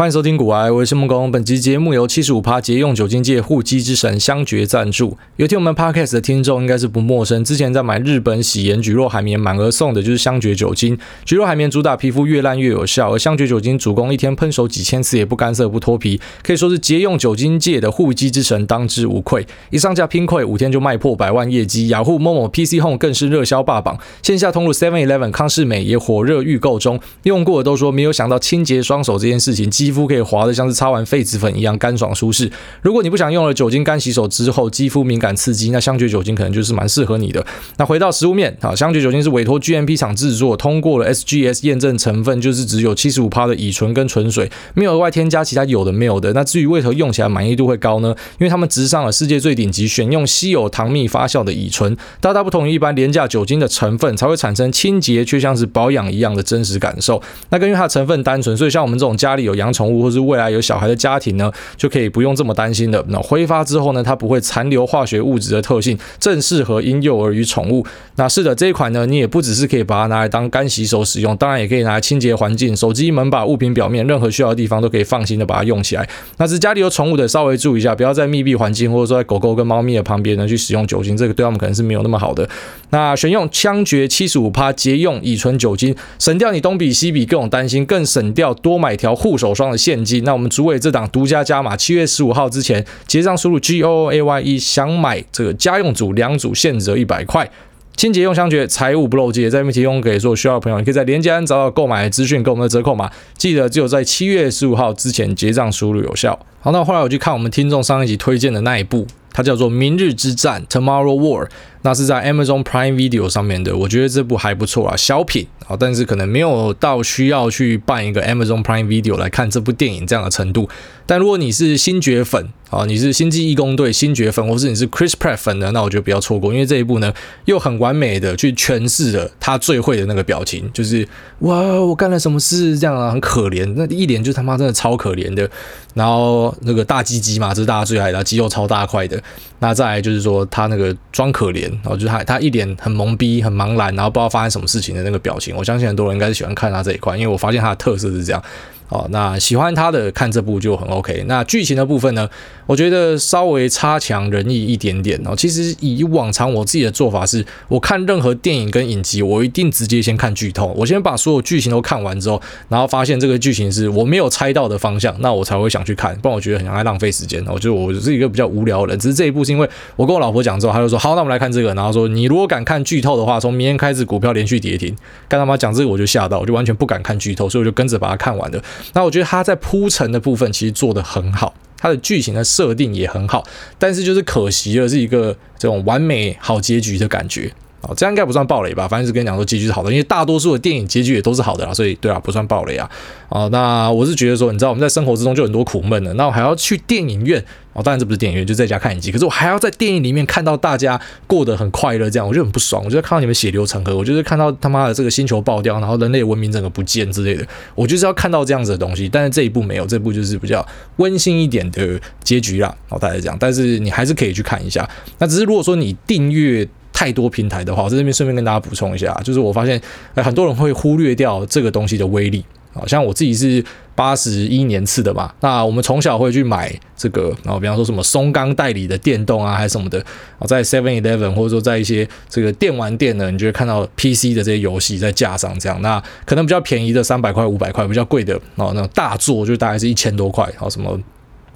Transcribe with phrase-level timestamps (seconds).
[0.00, 1.30] 欢迎收听股癌，我是木工。
[1.30, 5.18] 本集节目由七十五趴节用酒精界护肌之神香爵赞助。
[5.36, 10.98] 有听我们 Podcast 的听众应该是不陌生，之前在买日本喜颜菊若海绵满额送的就是香爵酒精。
[11.26, 19.46] 菊若海绵主打皮肤越烂越有效，而香爵酒精主攻一天喷手几千次也不干涩不脱皮，可以说是节用酒精界的护肌之神，当之无愧。
[19.68, 26.98] 一上架拼溃，五天就卖破百万业绩，雅虎、Momo、PC Home 更是热销霸榜，线下通路 Seven Eleven、康是美也火热预购中。
[27.24, 32.48] 用过的都说没有想到清洁双手这件事情，肌肤可以滑得像是擦完痱子粉一样干爽舒适。
[32.80, 37.44] 如果你不想用了酒精干洗手之后肌肤敏感刺激，那香爵酒精可能就是蛮适合你的。
[37.76, 46.32] 那回到实物面啊，香爵酒精是委托 GMP 厂制作，通过了 SGS 验证，成分就是只有七十五趴的乙醇跟纯水，没有额外添加其他有的没有的。
[46.32, 48.14] 那至于为何用起来满意度会高呢？
[48.38, 57.20] 因为他们直上了世界最顶级，选用稀有糖蜜发酵的乙醇，大大不同于一般廉价酒精的成分，才会产生清洁却像是保养一样的真实感受。
[57.48, 63.02] 那根据它的成分单纯，所以像我们这种家里有养宠物或是未来有小孩的家庭呢，就可以不用这么担心的。
[63.08, 67.82] 那挥发之后呢，它不会残留化学物质的特性，正适合婴幼儿与宠物。
[68.16, 76.06] 那是的，这一款呢，你也不只是可以把它拿来当干洗手使用，当然也可以拿来清洁环境、手机、门把、物品表面，任何需要的地方都可以放心的把它用起来。
[76.36, 82.46] 那是家里有宠物的，稍微注意一下，不要在密闭环境或者说在狗狗跟猫咪的旁边呢去使用酒精，这个对他们可能是没有那么好的。
[82.90, 90.24] 那选用枪爵七十五趴节用乙醇酒精，省掉你东比西比各种担心，更省掉多买条护手霜的现金。
[90.24, 97.50] 那我们主委这档独家加码，七月十五号之前结账输入 G O A Y E，想买这个家用组两组现折一百块，
[97.96, 106.38] 清洁用香觉，财务不漏接，在这边提供给所有需要的朋友，你可以在连接安找到购买资讯跟我们的折扣码，记得只有在七月十五号之前结账输入有效。
[106.60, 111.48] 好，那后来我去看我们听众上一集推荐的那一部，它叫做《明日之战》（Tomorrow War）。
[111.82, 120.68] 那是在 Amazon Prime Video 上面的，我觉得这部还不错啊，小品啊，但是可能没有到需要去办一个 Amazon Prime Video 来看这部电影这样的程度。
[121.06, 127.10] 但如果你是星爵粉啊，你是星际异攻队星爵粉，或是你是 Chris Pratt 粉的，那我觉得不要错过，因为这一部呢
[127.46, 131.08] 又很完美的去诠释了他最会的那个表情，就是
[131.38, 135.48] 哇，我干了什么事这样啊，很可怜，那一脸就他妈真的超可怜的。
[135.94, 139.19] 然后那个大鸡鸡嘛，这是大家最爱的，肌肉超大块的。
[139.58, 141.70] 那再来就是说他那个装可怜。
[141.70, 145.54] 然后就是他，他一脸很懵逼、很茫然，然后不知道发生什么事情的那个表情。
[145.56, 148.42] 我相信很多人应该是喜欢看他这一块，因为我发现他的特色是这样。
[148.90, 151.24] 哦，那喜欢他的看这部就很 OK。
[151.26, 152.28] 那剧情的部分呢，
[152.66, 155.34] 我觉得稍微差强人意一点点哦。
[155.34, 166.14] 其实以往常我自己的做法是，我看任何电影跟影集，我一定直接先看剧透，我先把所有剧情都看完之后，然后发现这个剧情是我没有猜到的方向，那我才会想去看。
[166.18, 167.40] 不然我觉得很像在浪费时间。
[167.46, 171.72] 我觉得我是一个比较无聊的人，只是这一部是因为我跟我老婆讲之后，她就说好，那我们来看这个。
[171.74, 174.92] 然后说你如果敢看剧透的话，从明天开始股票连续跌停。
[175.28, 178.60] 干他妈讲这个我就吓到，我就完全不敢看剧透，所以我就跟着把它看完了。
[178.92, 183.44] 那我觉得他在铺陈的部分其实做得很好，他的剧情的设定也很好，
[183.78, 187.52] 但是就是可惜了，是一个这种完美好结局的感觉。
[187.82, 188.86] 哦，这样应该不算暴雷吧？
[188.86, 192.88] 反正是跟你讲说结局是好的，因为大多数的电影结局也都是好的啦，所以对啊，不算暴雷啊。
[193.30, 197.42] 哦，那我是觉得说，你知道我们在生活之中就很多苦闷的，那我还要去电影院
[197.72, 199.10] 哦，当然这不是电影院，就在家看影集。
[199.10, 202.82] 可是我还要在电影里面看到大家过得很快乐，这样我就很不爽。
[202.84, 209.08] 我就看到你们血流成河，我就是看到他妈的这个星球爆掉，然后人类文明整个不见之类的，我就是要看到这样子的东西。
[209.08, 212.76] 但是这一部没有，这部就是比较温馨一点的结局啦。
[212.90, 214.86] 哦，大概这样，但是你还是可以去看一下。
[215.18, 216.68] 那只是如果说你订阅。
[217.00, 219.80] 太多平台的话，我在这边顺便跟大家补充一下，就是我发现，
[220.14, 222.44] 呃，很多人会忽略掉这个东西的威力。
[222.74, 229.98] 好像我自己是八十一年次的嘛，那我们从小会去买这个，然后比方说什么松冈代理的电动啊，还是什么的，
[230.38, 241.00] 啊，在 Seven Eleven 或者说在一些这个电玩店呢，你就会看到 PC 的这些游戏在架上这样，那可能比较便宜的三百块、五百块，比较贵的哦，那种大作就大概是一千多块，然后什么。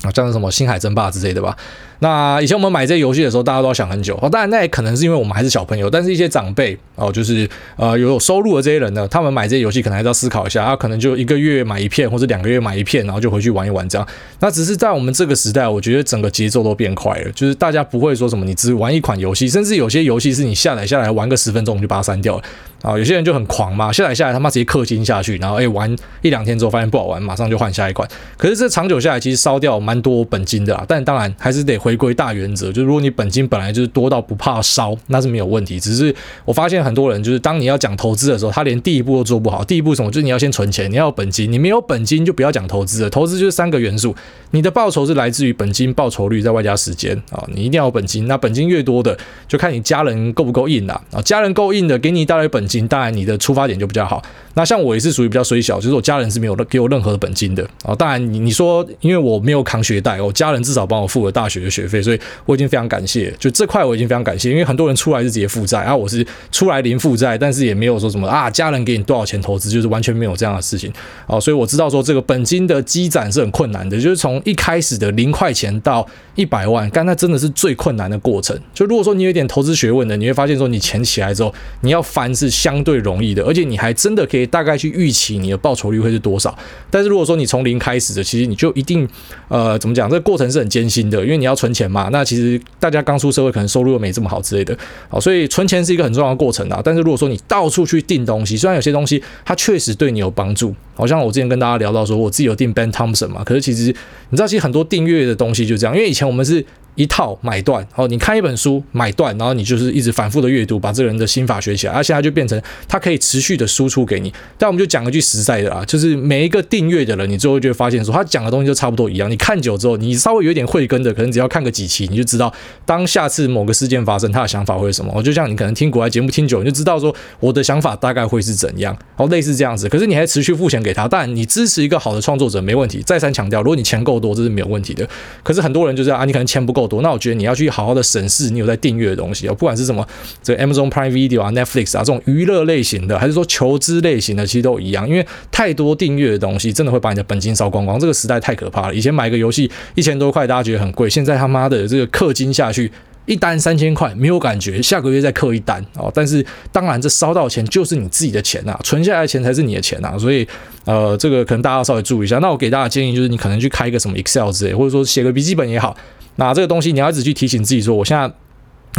[0.03, 1.57] 啊，像是什么星海争霸之类的吧。
[2.01, 4.19] 那以前我们买这些游戏的时候，大家都要想很久。
[4.21, 14.07] 哦，当然那也可能是因为我们还是小朋友，但是一些长辈哦，就是呃有有收入的这些人呢，他们买这些游戏可能还是要思考一下，他可能就一个月买一片，或者两个月买一片，然后就回去玩一玩这样。
[14.41, 22.43] 那只是在我们这个时代，我觉得整个节奏都变快了，就是大家不会说什么你只玩一款游戏，甚至有些游戏是你下载下来玩个十分钟就把它删掉了。
[22.83, 25.91] 啊，有些人就很狂嘛，下载下来他妈直接氪金下去，然后诶玩
[26.21, 28.07] 一两天之后发现不好玩，马上就换下一款。
[28.37, 35.79] 可是这长久下来其实烧掉蛮多本金的啦，但当然还是得回归大原则，就是如果你本金本来就是多到不怕烧，那是没有问题。
[35.79, 36.15] 只是
[36.47, 39.63] 我发现很多人就是当你要讲投资的时候，他连第一步都做不好。
[39.63, 40.11] 第一步什么？
[40.11, 43.11] 就是你要先存钱，你要有本金，你没有本金就不要讲投资了。
[43.11, 44.17] 投资就是三个元素，
[44.53, 48.27] 你的报酬是来自于本金报酬率再外加时间啊，你一定要有本金。
[48.27, 49.15] 那本金越多的，
[49.47, 50.99] 就看你家人够不够硬啦。
[51.13, 52.89] 啊，家人够硬的，给你带来本金。
[52.89, 54.23] 当然你的出发点就比较好。
[54.55, 57.95] 那像我也是属于比较衰小，就是我家人是没有给我任何的本金的啊。
[57.95, 63.33] 当然你你说，因为我没有扛学贷，我家人至少帮我付了大学的学费，所以我已经非常感谢。
[63.39, 70.93] 就这块我已经非常感谢，因为很多人出来是直接负债啊，我是出来零负债，但是也没有说什么啊，家人给你多少钱投资，就是完全没有这样的事情
[71.27, 71.41] 啊。
[71.41, 76.07] 所以我知道说这个本金的积攒是很困难的，就是从一开始的零块钱到
[76.37, 78.59] 一百万，但那真的是最困难的过程。
[78.73, 84.45] 就如果说你有点投资学问的，你会发现说你钱起来之后，你要翻是相对容易的，而且你还真的可以。
[84.55, 86.57] 大概去预期你的报酬率会是多少？
[86.89, 89.09] 但是如果说你从零开始的，其实你就一定
[89.49, 90.09] 呃怎么讲？
[90.09, 92.11] 这个过程是很艰辛的，因为你要 存钱嘛。
[92.13, 94.77] 那其实大家刚出社会，可能收入又没这么好之类的，
[95.09, 96.81] 好，所以存钱是一个很重要的过程啊。
[96.85, 103.87] 但是如果说你到处去订东西，虽然有些东西它确实对你有帮助，好像我之前跟大家聊到说，我自己有订 Ben Thompson 嘛，可是其实
[104.29, 106.65] 你知道，其实很多订阅的东西就这样，因为以前我们是。
[106.95, 114.33] 一套买断哦，你看一本书买断，然后你就是一直反复的阅读，把这个人的心法学起来，而现在就变成他可以持续的输出给你。
[114.57, 119.31] 但我们就讲一句实在的啊，就是每一个订阅的人，你最后就会发现说，他讲的东西就差不多一样。
[119.31, 122.53] 你看久之后，你稍微有一点慧根的，可能只要看个几期，你就知道
[122.85, 125.13] 当下次某个事件发生，他的想法会是什么。
[125.15, 129.89] 我就像你可能听国外节目听久，你就知道说我的想法大概会是怎样，哦，类似这样子。
[129.89, 133.03] 可是你还持续付钱给他，但你支持一个好的创作者没问题。
[133.05, 135.09] 再三强调，如果你钱够多，这是没有问题的。
[135.43, 137.65] 可是很多人就是啊，你可能钱不够多，那我觉得你要去。
[137.75, 140.07] 好好的审视你有在订阅的东西哦，不管是什么
[140.45, 145.09] 这 Amazon Prime Video 啊、Netflix 啊这种娱乐类型的，还是说求知类型的，其实都一样。
[145.09, 147.99] 因为太多订阅的东西，真的会把你的本金烧光光。
[147.99, 148.95] 这个时代太可怕了。
[148.95, 152.93] 以前买个游戏一千多块，大家觉得很贵，现在他妈的这个氪金下去，
[153.27, 156.09] 一单三千块没有感觉，下个月再氪一单哦。
[156.15, 160.17] 但是当然，这烧到钱就是你自己的钱啊，存下来的钱才是你的钱啊。
[160.17, 160.47] 所以
[160.85, 162.39] 呃，这个可能大家要稍微注意一下。
[162.39, 165.97] 那我给大家建议就是，你可能去开一个什么 Excel 之类，或者说写个笔记本也好。
[166.37, 168.33] 那这个东西你要一直去提醒自己说，我现在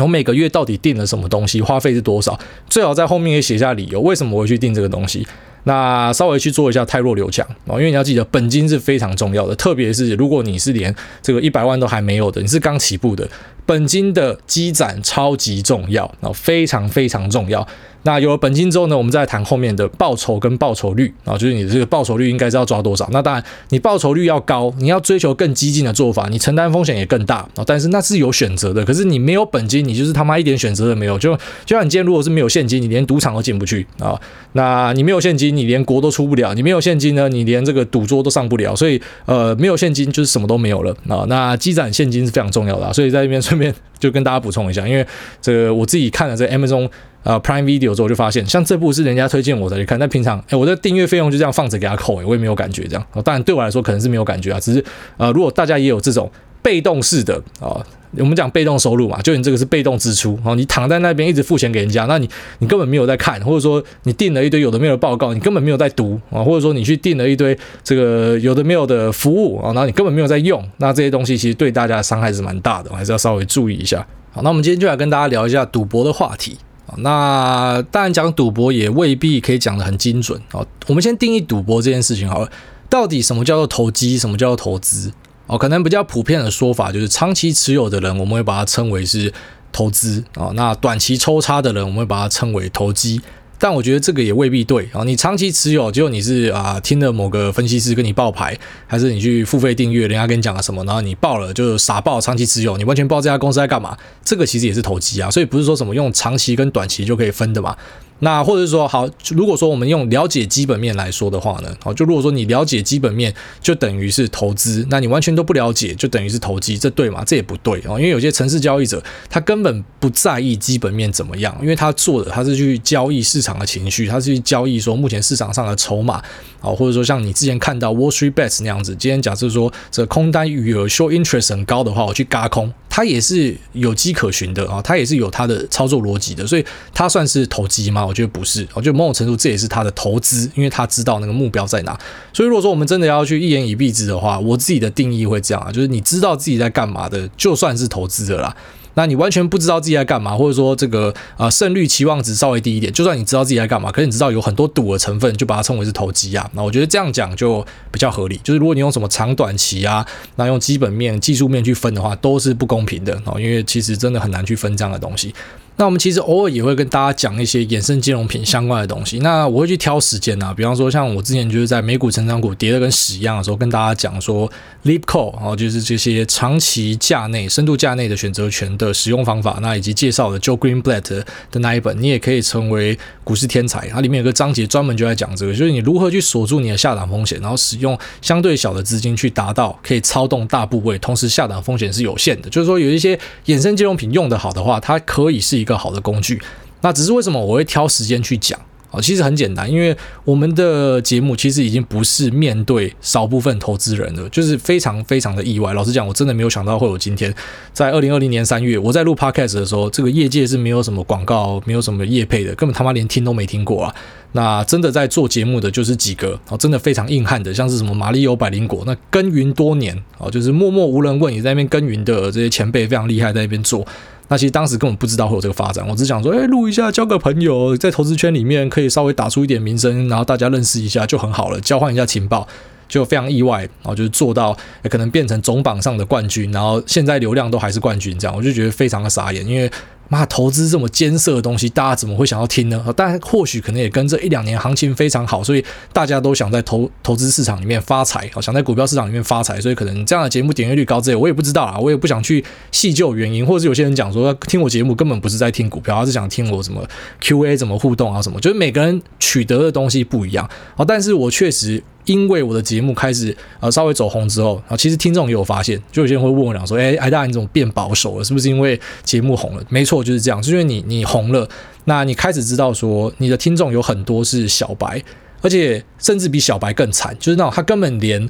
[0.04, 2.38] 我每个月到底订了什么东西，花费是多少？
[2.70, 5.26] 最好在后面也写下理由，为什么我会去订这个东西。
[5.68, 10.94] 那稍微去做一下汰弱留强啊，因为你要记得本金是非常重要的，特别是如果你是连
[11.24, 13.28] 这个一百万都还没有的，你是刚起步的，
[13.66, 17.68] 本金的积攒超级重要啊，非常非常重要。
[18.06, 23.10] 那有了本金之后呢，我们再谈后面的报酬跟报酬率啊，就是你的这个报酬率应该是要抓多少？
[23.12, 27.64] 那当然，你报酬率要高，你要追求更激进的做法，你承担风险也更大啊。
[27.66, 31.18] 但是那是有选择的，可是你没有本金，你就是他妈一点选择都没有。
[31.18, 31.36] 就
[31.66, 34.16] 就像你今天如果是没有现金，你连赌场都进不去啊。
[34.54, 36.54] 那你没有现金，你连国都出不了。
[36.54, 38.76] 你没有现金呢，你连这个赌桌都上不了。
[38.76, 41.26] 所以呃，没有现金就是什么都没有了啊。
[41.28, 42.94] 那积攒现金是非常重要的。
[42.94, 45.04] 所以在这边顺便就跟大家补充一下，因为
[45.42, 46.88] 这个我自己看了这 Amazon。
[47.26, 53.04] 呃，Prime Video 之后就发现，像这部是人家推荐我才去看，但平常，哎，我的订阅费用就这样放着给他扣，哎，我也没有感觉这样。
[53.24, 54.86] 当然对我来说可能是没有感觉啊，只是
[55.18, 56.32] 呃，如果大家也有这种
[56.62, 57.84] 被动式的啊，
[58.18, 62.30] 我们讲被动收入嘛，就你这个是被动支出啊，你躺在那边一直付钱给人家，那你
[62.60, 74.06] 你根本没有在看，或者说你订了一堆有的没有的报告，你根本没有在读啊，或者说你去订了一堆这个有的没有的服务啊，然后你根本没有在用，那这些东西其实对大家的伤害是蛮大的，还是要稍微注意一下。
[74.32, 76.58] 好，那我们今天就来跟大家聊一下赌博的话题。
[76.98, 80.66] 那当然讲赌博也未必可以讲得很精准哦。
[80.88, 82.50] 我们先定义赌博这件事情好了，
[82.90, 85.12] 到底什么叫做投机，什么叫做投资？
[85.48, 89.34] 哦，可能比较普遍的说法就是长期持有的人，我们会把它称为是
[89.72, 90.52] 投资啊。
[90.56, 93.22] 那短期抽插的人，我们会把它称为投机。
[93.58, 95.04] 但我觉得这个也未必对啊！
[95.04, 105.32] 你长期持有，结果你是啊听了某个分析师跟你报牌，还是你去付费订阅，人家跟你讲了什么，然后你报了就傻报长期持有，你完全不知道这家公司在干嘛，这个其实也是投机啊！
[105.32, 107.76] 所以不是说什么用长期跟短期就可以分的嘛。
[108.20, 117.24] 那或者是说，好，如果说我们用了解基本面来说的话呢，好，就如果说你了解基本面，就等于是投资，那你完全都不了解，就等于是投机，这对吗？
[117.26, 126.16] 这也不对哦，因为有些城市交易者他根本不在意基本面怎么样，因为他做的他是去交易市场的情绪，他是去交易说目前市场上的筹码
[126.62, 132.74] 啊，或者说像你之前看到 Wall Street Bets 那样子，今天假设说这空单余额 show interest 很高的话，我去轧空。
[132.96, 138.06] 它也是有迹可循的啊，它也是有它的操作逻辑的，所以它算是投机吗？
[138.06, 142.00] 我觉得不是，我觉得某种程度这也是他的投资，因为他知道那个目标在哪。
[142.32, 148.56] 所以如果说我们真的要去一言以蔽之的话，我自己的定义会这样啊，就是你知道自己在干嘛的，就算是投资的啦。
[148.96, 156.50] 那你完全不知道自己在干嘛，或者说这个呃胜率期望值稍微低一点，就算你知道自己在干嘛，可是你知道有很多赌的成分，就把它称为是投机啊。
[156.54, 158.40] 那我觉得这样讲就比较合理。
[158.44, 160.06] 就是如果你用什么长短期啊，
[160.38, 165.34] 那用基本面、技术面去分的话，都是不公平的哦，因为其实真的很难去分这样的东西。
[165.78, 169.20] 那我们其实偶尔也会跟大家讲一些衍生金融品相关的东西。
[169.20, 174.50] 那我会去挑时间啊，比方说像我之前就是在美股成长股跌得跟屎一样的时候，跟大家讲说
[174.86, 179.60] Leap Call 哦，就是这些长期价内、深度价内的选择权的使用方法。
[179.62, 183.90] 那以及介绍了 Joe Greenblatt 的那一本，你也可以成为股市天才。
[183.90, 192.50] 它里面有个章节专门就在讲这个，就是你如何去锁住你的下档风险，然后使用相对小的资金去达到可以操纵大部位，同时下档风险是有限的。
[192.50, 196.40] 就是说有一些衍生金融品用得好的话，它可以是一一个好的工具，
[196.82, 198.60] 那只是为什么我会挑时间去讲
[198.92, 199.02] 啊？
[199.02, 205.74] 其实很简单，因为我们的节目其实已经不是面对少部分投资人了，就是非常非常的意外。
[205.74, 207.34] 老实讲，我真的没有想到会有今天，
[207.74, 213.96] 在二零二零年三月，我在录 Podcast 的时候，这个业界是没有什么广告，没有什么业配的，根本他妈连听都没听过啊。
[214.34, 223.88] 那真的在做节目的就是几个啊，真的非常硬汉的，像是什么马里欧百灵果，那耕耘多年啊，就是默默无人问也在那边耕耘的这些前辈非常厉害，在那边做。
[224.28, 232.48] 那其实当时根本不知道会有这个发展，我只想说，哎，录一下，交个朋友，在投资圈里面可以稍微打出一点名声，然后大家认识一下就很好了，交换一下情报，
[232.88, 234.58] 就非常意外，然后就是做到
[234.90, 239.72] 可能变成总榜上的冠军，然后现在流量都还是冠军，这样我就觉得非常的傻眼，因为。
[240.08, 242.86] 妈，投资这么艰涩的东西，大家怎么会想要听呢？
[242.96, 256.88] 但，或许可能也跟这一两年行情非常好，所以大家都想在投投资市场里面发财，想在股票市场里面发财，所以可能这样的节目点阅率高之类，我也不知道啊，我也不想去细究原因，或者是有些人讲说，听我节目根本不是在听股票，而是想听我什么
[257.22, 261.84] QA 怎么互动啊什么，就是每个人取得的东西不一样啊，但是我确实。
[262.06, 268.24] 因为我的节目开始呃稍微走红之后啊，其实听众也有发现，就有些人会问我讲说，哎，癌大你怎么变保守了？
[268.24, 269.64] 是不是因为节目红了？
[269.70, 271.48] 没错，就是这样，是因为你你红了，
[271.86, 275.04] 那你开始知道说你的听众有很多是小白，
[275.42, 278.30] 而且甚至比小白更惨，就是那种他根本连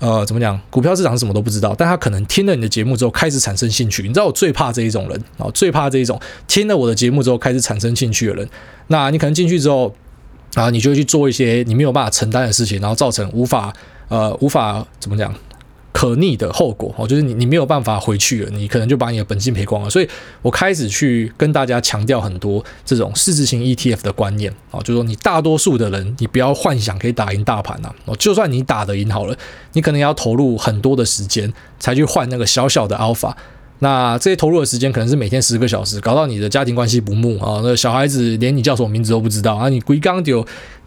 [0.00, 4.02] 呃怎么讲股票市场什么都不知道，但他可能听了你的节目之后开始产生兴趣。
[4.02, 8.48] 你知道我最怕这一种人啊，最怕这一种听了我的节目之后开始产生兴趣的人。
[8.88, 9.94] 那你可能进去之后。
[10.54, 13.72] 然后你就去做一些你没有办法承担的事情，然后造成无法
[14.08, 15.34] 呃无法怎么讲
[15.92, 19.88] 可逆的后果哦，就是你你没有办法回去了，你可能就把你的本金赔光了。
[19.88, 20.08] 所以
[20.42, 29.36] 我开始去跟大家强调很多这种市值型 ETF 的观念啊，就是说你大多数的人你不要幻想可以打赢大盘呐哦，就算你打得赢好了，
[29.72, 33.32] 你可能要投入很多的时间才去换那个小小的 alpha。
[33.84, 40.42] 那这些投入的时间可能是每天十个小时，搞到你的家庭关系不睦啊，那小孩子连你叫什么名字都不知道啊，你归刚就。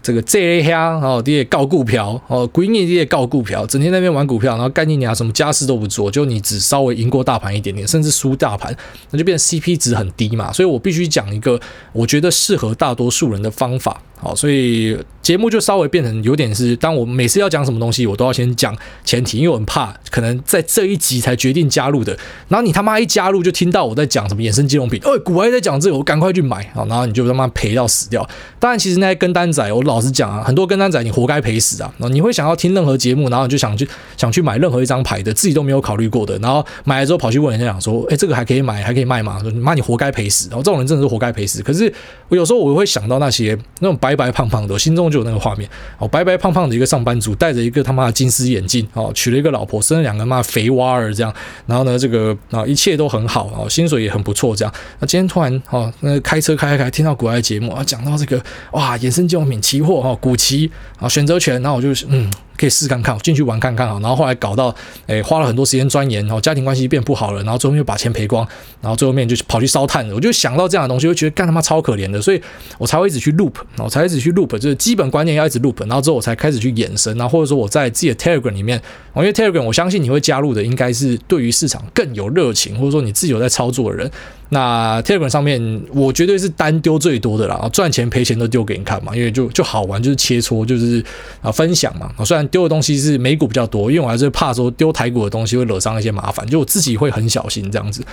[0.08, 8.74] 这个这一乡哦，你也搞股票哦，闺蜜你也搞股票，整天在那边玩股票，然后干你娘什么家事都不做，就你只稍微赢过大盘一点点，甚至输大盘，
[9.12, 10.50] 那就变成 CP 值很低嘛。
[10.54, 11.60] 所以我必须讲一个
[11.92, 14.02] 我觉得适合大多数人的方法。
[14.20, 28.28] 好，所以节目就稍微变成有点是，当我每次要讲什么东西，我都要先讲前提，因为我很怕可能在这一集才决定加入的，然后你他妈一加入就听到我在讲什么衍生金融品，哎，股癌在讲这个，我赶快去买，好，然后你就他妈赔到死掉。
[28.58, 31.92] 当然，其实那些跟单仔，我老老实讲啊，很多跟单仔你活该赔死啊。
[32.12, 39.40] 你会想要听任何节目，然后你就想去想去买任何一张牌的，自己都没有考虑过的，然后买了之后跑去问人家讲说，哎，这个还可以买，还可以卖吗？
[39.42, 40.50] 说妈，你活该赔死。
[40.50, 41.64] 然后这种人真的是活该赔死。
[41.64, 41.92] 可是
[42.28, 44.18] 我有时候我会想到那些那种白。
[44.18, 51.32] 白胖胖的，我心中就有那个画面哦，白白胖胖的一个上班族，戴着一个他妈的金丝眼镜哦，娶了一个老婆，生了两个妈肥娃儿这样，
[51.68, 54.74] 然后呢，这个啊一切都很好哦，薪水也很不错这样。
[54.98, 62.30] 那今天突然哦，那开车开开开，听到国外节目啊，讲到这个哇，衍生金融品期货哈，股期啊，选择权，然后我就嗯。
[62.58, 64.74] 可以试看看，进去玩看看啊，然后后来搞到，
[65.06, 68.46] 诶，花了很多时间钻研，然后家庭关系变不好了，然后最后面又把钱赔光，
[68.82, 70.16] 然后最后面就跑去烧炭了。
[70.16, 72.42] 我就想到这样的东西，我觉得干他妈超可怜的，所以
[72.78, 78.82] 我才会一直去 loop，然后才一直去 loop，就是基本观念要一直 loop，然后之后我才开始去延伸，然后或者说我在自己的 Telegram 里面，
[79.16, 84.10] 因为 Telegram 我相信你会加入的，应该是对于市场更有热情，或者说你自己有在操作的人。
[84.50, 91.04] 那 Telegram 上面，我绝对是单丢最多的啦，赚钱赔钱都丢给你看嘛，因为就就好玩，就是切磋，就是
[91.42, 92.10] 啊分享嘛。
[92.24, 98.04] 虽然丢的东西是美股比较多，因为我还是怕说丢台股的东西会惹上一些麻烦，就我自己会很小心这样子。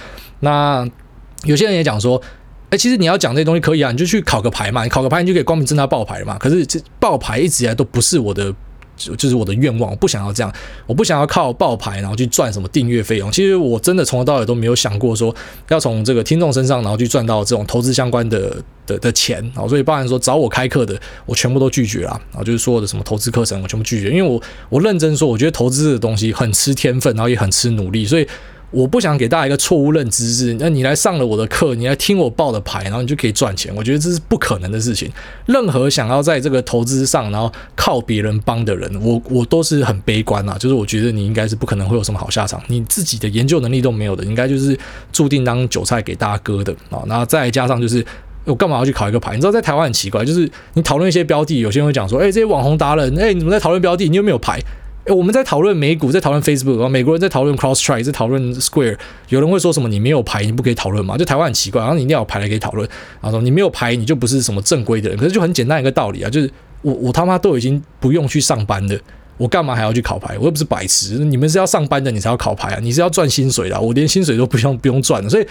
[0.41, 0.87] 那
[1.45, 2.21] 有些人也讲说，
[2.71, 6.37] 哎，其实你要讲这些东西可以啊，你就去考个牌嘛，你考个牌你就可以光明正大爆牌嘛。
[6.38, 8.55] 可是这爆牌一直以来都不是我的。
[8.97, 10.53] 就就是我的愿望，我不想要这样，
[10.87, 13.31] 我不想要靠爆牌然后去赚什么订阅费用。
[13.33, 15.35] 其实我真的从头到尾都没有想过说
[15.69, 19.67] 要从这个听众身上然后去赚到这种投资相关的的的钱啊。
[19.67, 22.43] 所以包含说找我开课的，我全部都拒绝了啊。
[22.43, 28.27] 就是说的什么投资课程，我全部拒绝，因为我我认真说，我觉得投资这个东西很吃天分，然后也很吃努力，所以。
[28.75, 33.73] 我不想给大家一个错误认知是，那你来上了我的课，你来听我报的牌，然后你就可以赚钱。
[33.76, 35.09] 我觉得这是不可能的事情。
[35.47, 40.57] 任何想要在这个投资上，然后靠别人帮的人，我我都是很悲观啊。
[40.59, 44.76] 就是我觉得你应该是不可能会有什么好下场，你自己的研究能力都没有的，应该就是
[45.12, 47.02] 注定当韭菜给大家割的啊。
[47.07, 48.04] 然后再加上就是。
[48.47, 49.33] 我干嘛要去考一个牌？
[49.35, 54.61] 你知道在台湾很奇怪，就是你讨论一些标的，有些人会讲说，哎，这些网红达人，哎，你们在讨论标的，你有没有牌？
[55.05, 58.97] 哎，我们在讨论美股，在讨论 Facebook，美国人在讨论 Crosstry，在讨论 Square，
[59.29, 59.87] 有人会说什么？
[59.87, 61.19] 你没有牌，你不可以讨论吗？
[61.19, 62.89] 就台湾很奇怪，然后你一定要有牌来可以讨论，
[63.21, 65.19] 然后说你没有牌，你就不是什么正规的人。
[65.19, 68.99] 可是就很简单一个道理啊，就是我我他妈都已经不用去上班的。
[69.37, 70.39] 我干嘛还要去考牌？
[70.39, 71.19] 我又不是白痴。
[71.19, 72.79] 你们是要上班的，你才要考牌啊！
[72.81, 75.29] 你是要赚薪水的，我连薪水都不用不用赚的。
[75.29, 75.47] 所以，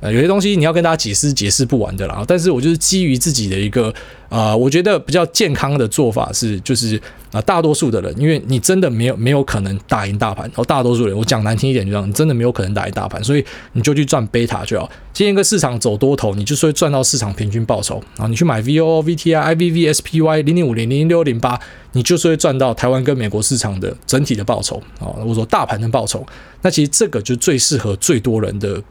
[0.00, 2.24] 呃，有些东西你要跟大家解释解释不完的啦。
[2.26, 3.94] 但是我就是基于自己的一个。
[4.28, 7.00] 啊、我觉得比较健康的做法是，就是
[7.32, 14.90] 啊、大多数的人，因为你真的没有没有可能打赢大盘，然哦，大多数人，我讲难听一点，就这样，你真的没有可能打赢大盘，所以你就去赚贝塔就好。
[15.12, 21.58] 今天一个市场走多头，你就是会赚到市场平均报酬，然后你去买 VOO、VTI、IVV、SPY 零零五零零零六零八，
[21.92, 26.26] 你就是会赚到台湾跟美国市场的整体的报酬啊，我说大盘的报酬，
[26.62, 28.82] 那其实这个就最适合最多人的。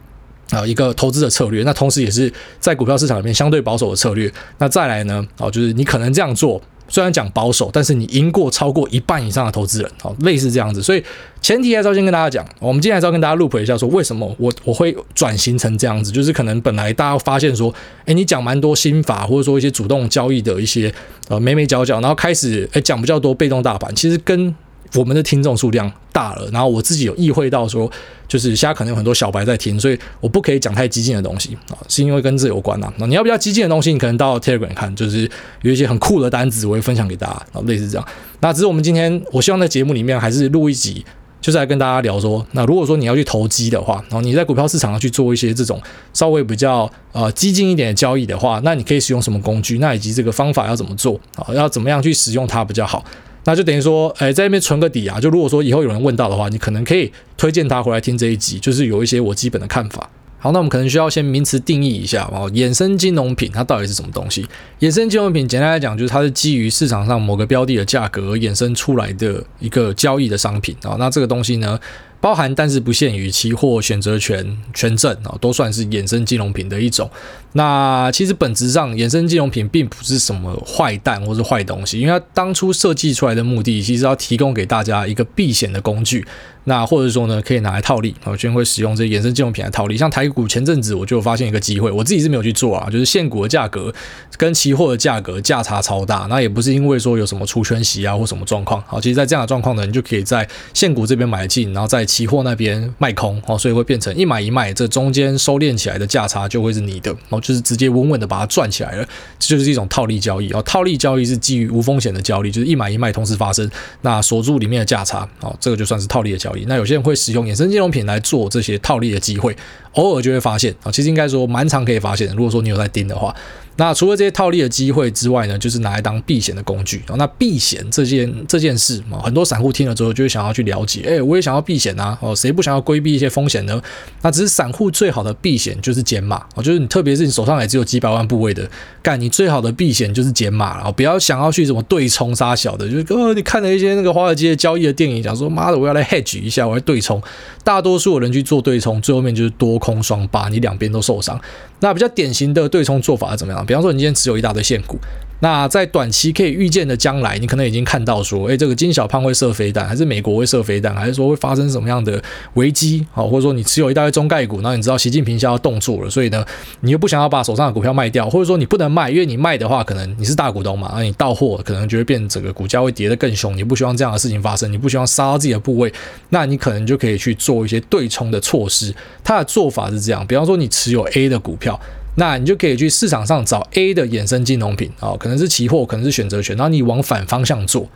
[0.51, 4.31] 啊，一个投资的策略，那同时也是在股票市场里面相对保守的策略。
[4.57, 5.25] 那再来呢？
[5.37, 10.81] 哦，就是你可能这样做，虽然讲保守，但是你赢过超过一半以上的投资人，哦，类似这样子。
[10.81, 11.03] 所以
[11.41, 17.73] 前提还是要先跟大家讲，我们今天还是要跟大家 loop 一下，说为什么我我会转型成这样子，就是可能本来大家发现说，
[18.05, 20.93] 诶，你讲蛮多心法，或者说一些主动交易的一些
[21.27, 24.55] 呃眉眉角角，然后开始诶讲比较多被动大盘，其实跟
[24.95, 27.89] 我们的听众数量大了，然后我自己有意会到说，
[28.27, 32.91] 就是现在可能有很多小白在听，所以我不可以讲太激进的东西啊，是因为跟这有关呐。
[32.97, 35.29] 那你要比较激进的东西，你可能到 Telegram 看，就是
[35.61, 38.07] 有一些很酷的单子，我会分享给大家啊，类似这样。
[38.39, 41.05] 那只是我们今天，我希望在节目里面还是录一集，
[41.41, 45.81] 就是来跟大家聊说，那如果说你要去投机的话，然后你在股票市场上去做一些这种
[46.13, 49.77] 稍微比较呃激进一点的交易的话，那你可以使用什么工具？
[49.79, 51.53] 那以及这个方法要怎么做啊？
[51.53, 53.03] 要怎么样去使用它比较好？
[53.47, 55.21] 那就等于说，哎，在那边存个底啊。
[55.21, 60.09] 就如果说以后有人问到的话，你可能可以推荐他回来听这一集，就是有一些我基本的看法。
[60.37, 64.45] 好，那我们可能需要先名词定义一下哦，衍生金融品它到底是什么东西？
[64.81, 70.97] 衍生金融品简单来讲，就是它是基于市场上某个标的的价格衍生出来的一个交易的商品啊。
[70.99, 71.79] 那这个东西呢，
[72.19, 77.09] 包含但是不限于期货、选择权、权证啊，都算是衍生金融品的一种。
[77.53, 86.25] 那其实本质上，衍生金融品并不是什么坏蛋或是坏东西，因为它当初设计出来的目的，其实要提供给大家一个避险的工具。
[86.67, 89.95] 那或者说呢，可以拿来套利，我今天会使用这衍生金融品来套利。
[89.95, 93.93] 像台股前阵子我就发现一个机会，我自己是没有去做啊，就是现股的价格
[94.35, 98.83] 跟期货的价格价差超大，那也不是因为说有什么出圈息啊或什么状况。
[98.85, 109.07] 好，其实，在这样的状况呢，你就可以在现股这边买进，然后在期货那边卖空，哦，所以会变成一买一卖，这中间收敛起来的价差就会是你的，哦，就是直接稳稳的把它赚起来了，
[109.39, 110.51] 这就是一种套利交易。
[110.51, 113.69] 哦，套利交易是基于无风险的交易，就是一买一卖同时发生，
[114.01, 116.56] 那锁住里面的价差，哦，这个就算是套利的交易。
[116.65, 119.55] 那有些人会使用衍生金融品来做这些套利的机会，
[119.93, 122.33] 偶尔就会发现啊，其实应该说蛮常可以发现的。
[122.33, 123.35] 如果说你有在盯的话。
[123.77, 127.01] 那除了这些套利的机会之外呢，就是拿来当避险的工具。
[127.15, 131.03] 那避险这件这件事嘛，很多散户听了之后就会想要去了解。
[131.07, 132.17] 哎，我也想要避险啊！
[132.21, 133.81] 哦，谁不想要规避一些风险呢？
[134.21, 136.43] 那只是散户最好的避险就是减码。
[136.55, 138.69] 哦，就是你特别是你手上也只有几百万部位的，
[139.01, 140.91] 干你最好的避险就是减码了。
[140.91, 147.21] 不要想要去什么对冲杀小的，就是呃，你看了一些那个华尔街交易的电影，讲说妈的，我要来 hedge 一下，我要对冲。
[147.63, 151.39] 大多数的人去做对冲，最后面就是多空双八，你两边都受伤。
[151.79, 153.63] 那比较典型的对冲做法是怎么样？
[153.67, 154.97] 比方说，你今天持有一大堆现股。
[155.39, 162.19] 那在短期可以预见的将来，你可能已经看到说，诶，这个金小胖会射飞弹，还是美国会射飞弹，还是说会发生什么样的
[162.55, 163.05] 危机？
[163.11, 166.43] 好，或者说你持有一大堆中概股，那你知道习近平现在要动作了，所以呢，
[166.79, 175.93] 你又不想要把手上的股票卖掉，或者说你不能卖，因为你卖的话，可能你是大股东嘛，那你到货可能就会变整个股价会跌得更凶，你不希望这样的事情发生，你不希望杀到自己的部位，
[176.29, 178.91] 那你可能就可以去做一些对冲的措施。
[179.23, 181.79] 他的做法是这样，比方说你持有 A 的股票。
[182.19, 187.87] 那你就可以去市场上找 A 的衍生金融品啊，可能是期货，可能是选择权，然后你往反方向做。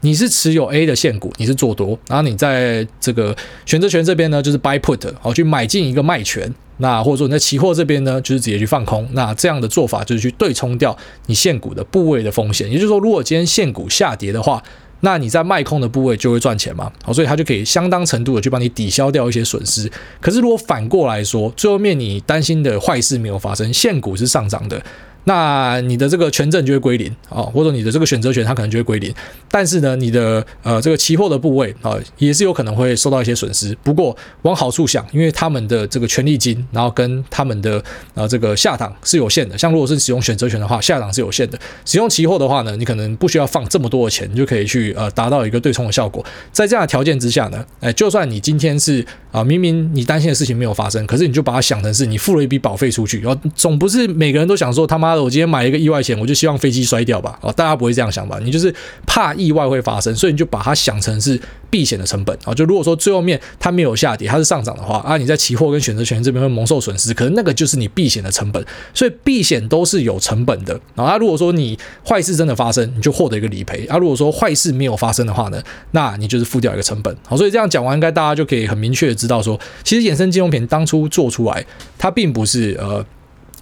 [0.00, 6.54] 你是持有 A 的现股，你是做多，然后你在这个选择权这边呢，就是 buy put，好，去买进一个卖权。
[6.76, 9.08] 那或者说你在期货这边呢，就是直接去放空。
[9.12, 12.70] 那这样的做法就是去对冲掉你现股的部位的风险。
[12.70, 14.62] 也就是说，如果今天现股下跌的话，
[15.00, 16.90] 那你在卖空的部位就会赚钱嘛？
[17.04, 19.90] 好，所以它就可以相当程度的去帮你抵消掉一些损失。
[20.20, 24.82] 可是如果反过来说，最后面你担心的坏事没有发生，现股是上涨的，
[25.28, 29.14] 那你的这个权证就会归零啊，或者你的这个选择权它可能就会归零。
[29.50, 33.76] 但是呢，你的呃这个期货的部位啊，也是有可能会受到一些损失。
[33.82, 37.82] 不过往好处想，因为他们的这个权利金，然后跟他们的
[38.14, 39.58] 呃这个下档是有限的。
[39.58, 41.58] 像如果是使用选择权的话，下档是有限的。
[41.84, 46.24] 使用期货的话呢，你可能不需要放这么多的钱，你就可以去呃达到一个对冲的效果。
[46.50, 57.38] 在这样的条件之下呢，哎，就算你今天是啊明明你担心的事情没有发生，可是你就把它想成是你付了一笔保费出去，然后总不是每个人都想说他妈我今天买一个意外险，我就希望飞机摔掉吧？
[57.42, 58.38] 哦，大家不会这样想吧？
[58.42, 58.74] 你就是
[59.06, 62.54] 怕意外会发生，所以你就把它想成是避险的成本啊。
[62.54, 68.64] 就如果说最后面它没有下跌，它是上涨的话啊，你在期货跟选择权这边会蒙受损失，可是那个就是你避险的成本。
[68.94, 71.16] 所以避险都是有成本的啊。
[71.16, 73.96] 如果说你坏事真的发生，你就获得一个理赔啊。
[73.98, 77.16] 如果说坏事没有发生的话呢，那你就是付掉一个成本。
[77.26, 81.64] 好，所以这样讲完，应该大家就可以很明确的知道说，其实衍生金融品当初做出来，
[81.96, 83.04] 它并不是呃。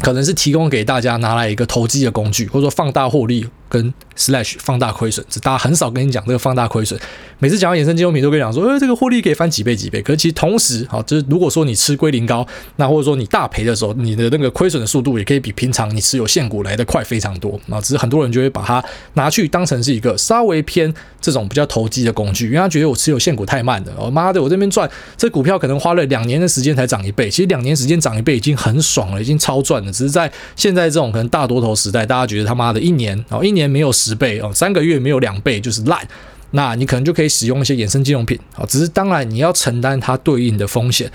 [0.00, 3.46] 可能是提供给大家拿来一个投机的工具，或者说放大获利。
[3.68, 6.98] 跟 slash 放大亏损，这大家很少跟你讲这个放大亏损。
[7.38, 10.00] 每次讲到衍生金融品，都跟你讲说，呃，这个获利可以翻几倍几倍。
[10.00, 17.60] 可是其实同时，好，就是如果说你吃归零高，那或者说你大赔的时候，你的那个亏损的速度也可以比平常你持有现股来的快非常多。
[17.66, 18.82] 那只是很多人就会把它
[19.14, 23.92] 拿去当成是一个稍微偏这种比较投机的工具，因为他觉得我持有现股太慢了。
[23.98, 29.92] 哦妈的，我这边赚这股票可能花了两年的时间才涨一倍，其实两年时间涨一倍已经很爽了，已经超赚了。
[29.92, 33.55] 只是在现在这种可能大多头时代，大家觉得他妈的一年哦一。
[33.56, 36.06] 年没有十倍哦，三个月没有两倍就是烂，
[36.52, 41.10] 那你可能就可以使用一些衍生金融品啊，只是当然你要承担它对应的风险。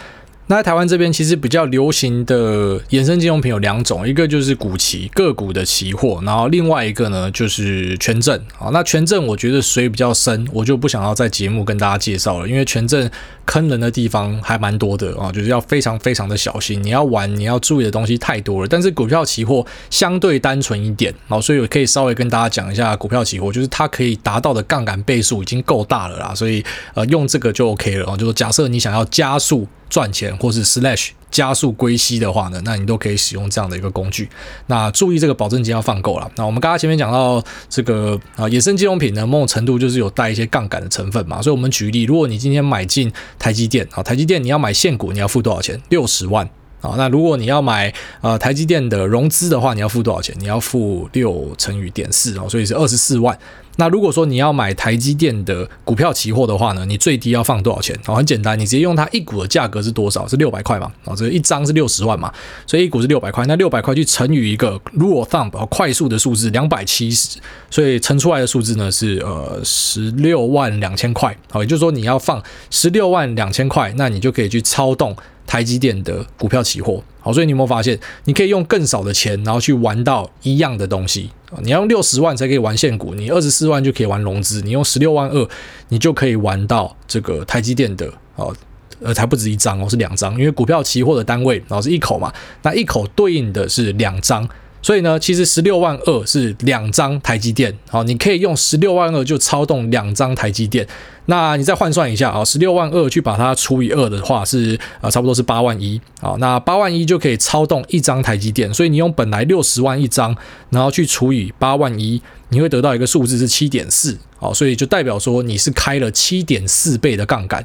[0.52, 8.68] 那在台湾这边，其实比较流行的衍生金融品有两种，一个就是股期个股的期货，然后另外一个呢就是权证啊。
[8.74, 13.10] 那权证我觉得水比较深，我就不想要在节目跟大家介绍了，因为权证
[13.46, 18.68] 坑人的地方还蛮多的啊，就是要非常非常的小心，你要玩你要注意的东西太多了。
[18.70, 26.62] 但是股票期货相对单纯一点，然后所以我可以稍微跟大家讲一下股票期货，就是它可以达到的杠杆倍数已经够大了啦，所以
[26.94, 29.66] 呃用这个就 OK 了啊，就是假设你想要加速。
[29.92, 34.30] 赚钱或是 slash 加速归西的话呢，那你都可以使用这样的一个工具。
[34.68, 36.32] 那注意这个保证金要放够了。
[36.36, 41.42] 那我们刚刚前面讲到这个啊，衍生金融品呢，某种程度就是有带一些杠杆的成分嘛。
[41.42, 45.78] 所以我们举例，如果你今天买进台积电啊，台积电你要买现股，你要付多少钱？
[45.90, 46.50] 六十万
[46.80, 46.96] 啊。
[46.98, 50.34] 那如果你要买呃台积电的融资的话，你要付多少钱？
[50.40, 53.38] 你要付六乘以点四啊，所以是二十四万。
[53.78, 57.98] 那如果说你要买台积电的股票期货的话呢，你最低要放多少钱？
[58.06, 60.28] 哦，很简单，你直接用它一股的价格是多少？
[60.28, 60.92] 是六百块嘛？
[61.06, 62.32] 哦，这一张是六十万嘛，
[62.68, 63.46] 所以一股是六百块。
[63.48, 71.36] 那六百块去乘以一个 rule thumb 快速的数字两百七十，所以乘出来的数字呢是呃十六万两千块。
[71.50, 77.04] 好，也就是说你要放十六万两千块，那你就可以去操纵台积电的股票期货。
[77.20, 81.30] 好，所以你有没有发现，你可以用更少的钱，然后去玩到一样的东西？
[81.62, 85.48] 你要用六十万才可以玩现股，你二十四万就可以玩融资，你用十六万二，
[85.90, 88.56] 你就可以玩到这个台积电的哦，
[89.02, 94.48] 呃，才不止一张哦，是两张，因为股票期货的单位然后是一口嘛，那一口对应的是两张。
[94.82, 100.88] 所以呢，其实十六万二是两张台积电，好，你可以用十六万二就操纵两张台积电。
[101.28, 106.02] 那你再换算一下啊，十六万二去把它除以二的话是啊，差不多是八万一。
[106.20, 108.74] 好，那八万一就可以操纵一张台积电。
[108.74, 110.36] 所以你用本来六十万一张，
[110.72, 114.18] 然后去除以八万一，你会得到一个数字是七点四。
[114.40, 117.64] 好，所以就代表说你是开了七点四倍的杠杆，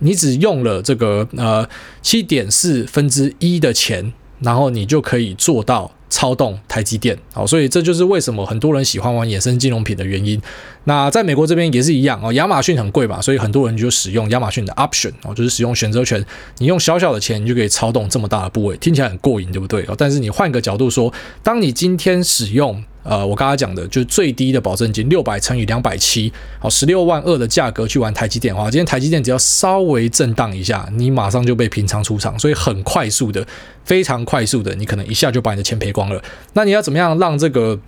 [0.00, 1.66] 你只用了这个呃
[2.02, 5.90] 七点四分之一的钱，然后你就可以做到。
[6.12, 10.38] 操动台积电，好，所以这就是为什么很多人喜欢玩衍生金融品的原因。
[10.84, 16.22] 那在美国这边也是一样哦，亚马逊很贵嘛，所以很多人就使用亚马逊的 option 哦，就是使用选择权。
[16.58, 19.82] 你用小小的钱，你就可以操动这么大的部位，听起来很过瘾，对不对？
[19.88, 21.10] 哦但是你换个角度说，
[21.42, 22.84] 当你今天使用。
[23.02, 33.46] 呃，我刚刚讲的就是最低的保证金六百乘以两百七，好，十六万二的价格去玩台积电的话，今天台积电只要稍微震荡一下，你马上就被平仓出场，所以很快速的，
[33.84, 36.22] 非常快速的，你可能一下就把你的钱赔光了。
[36.52, 37.78] 那你要怎么样让这个？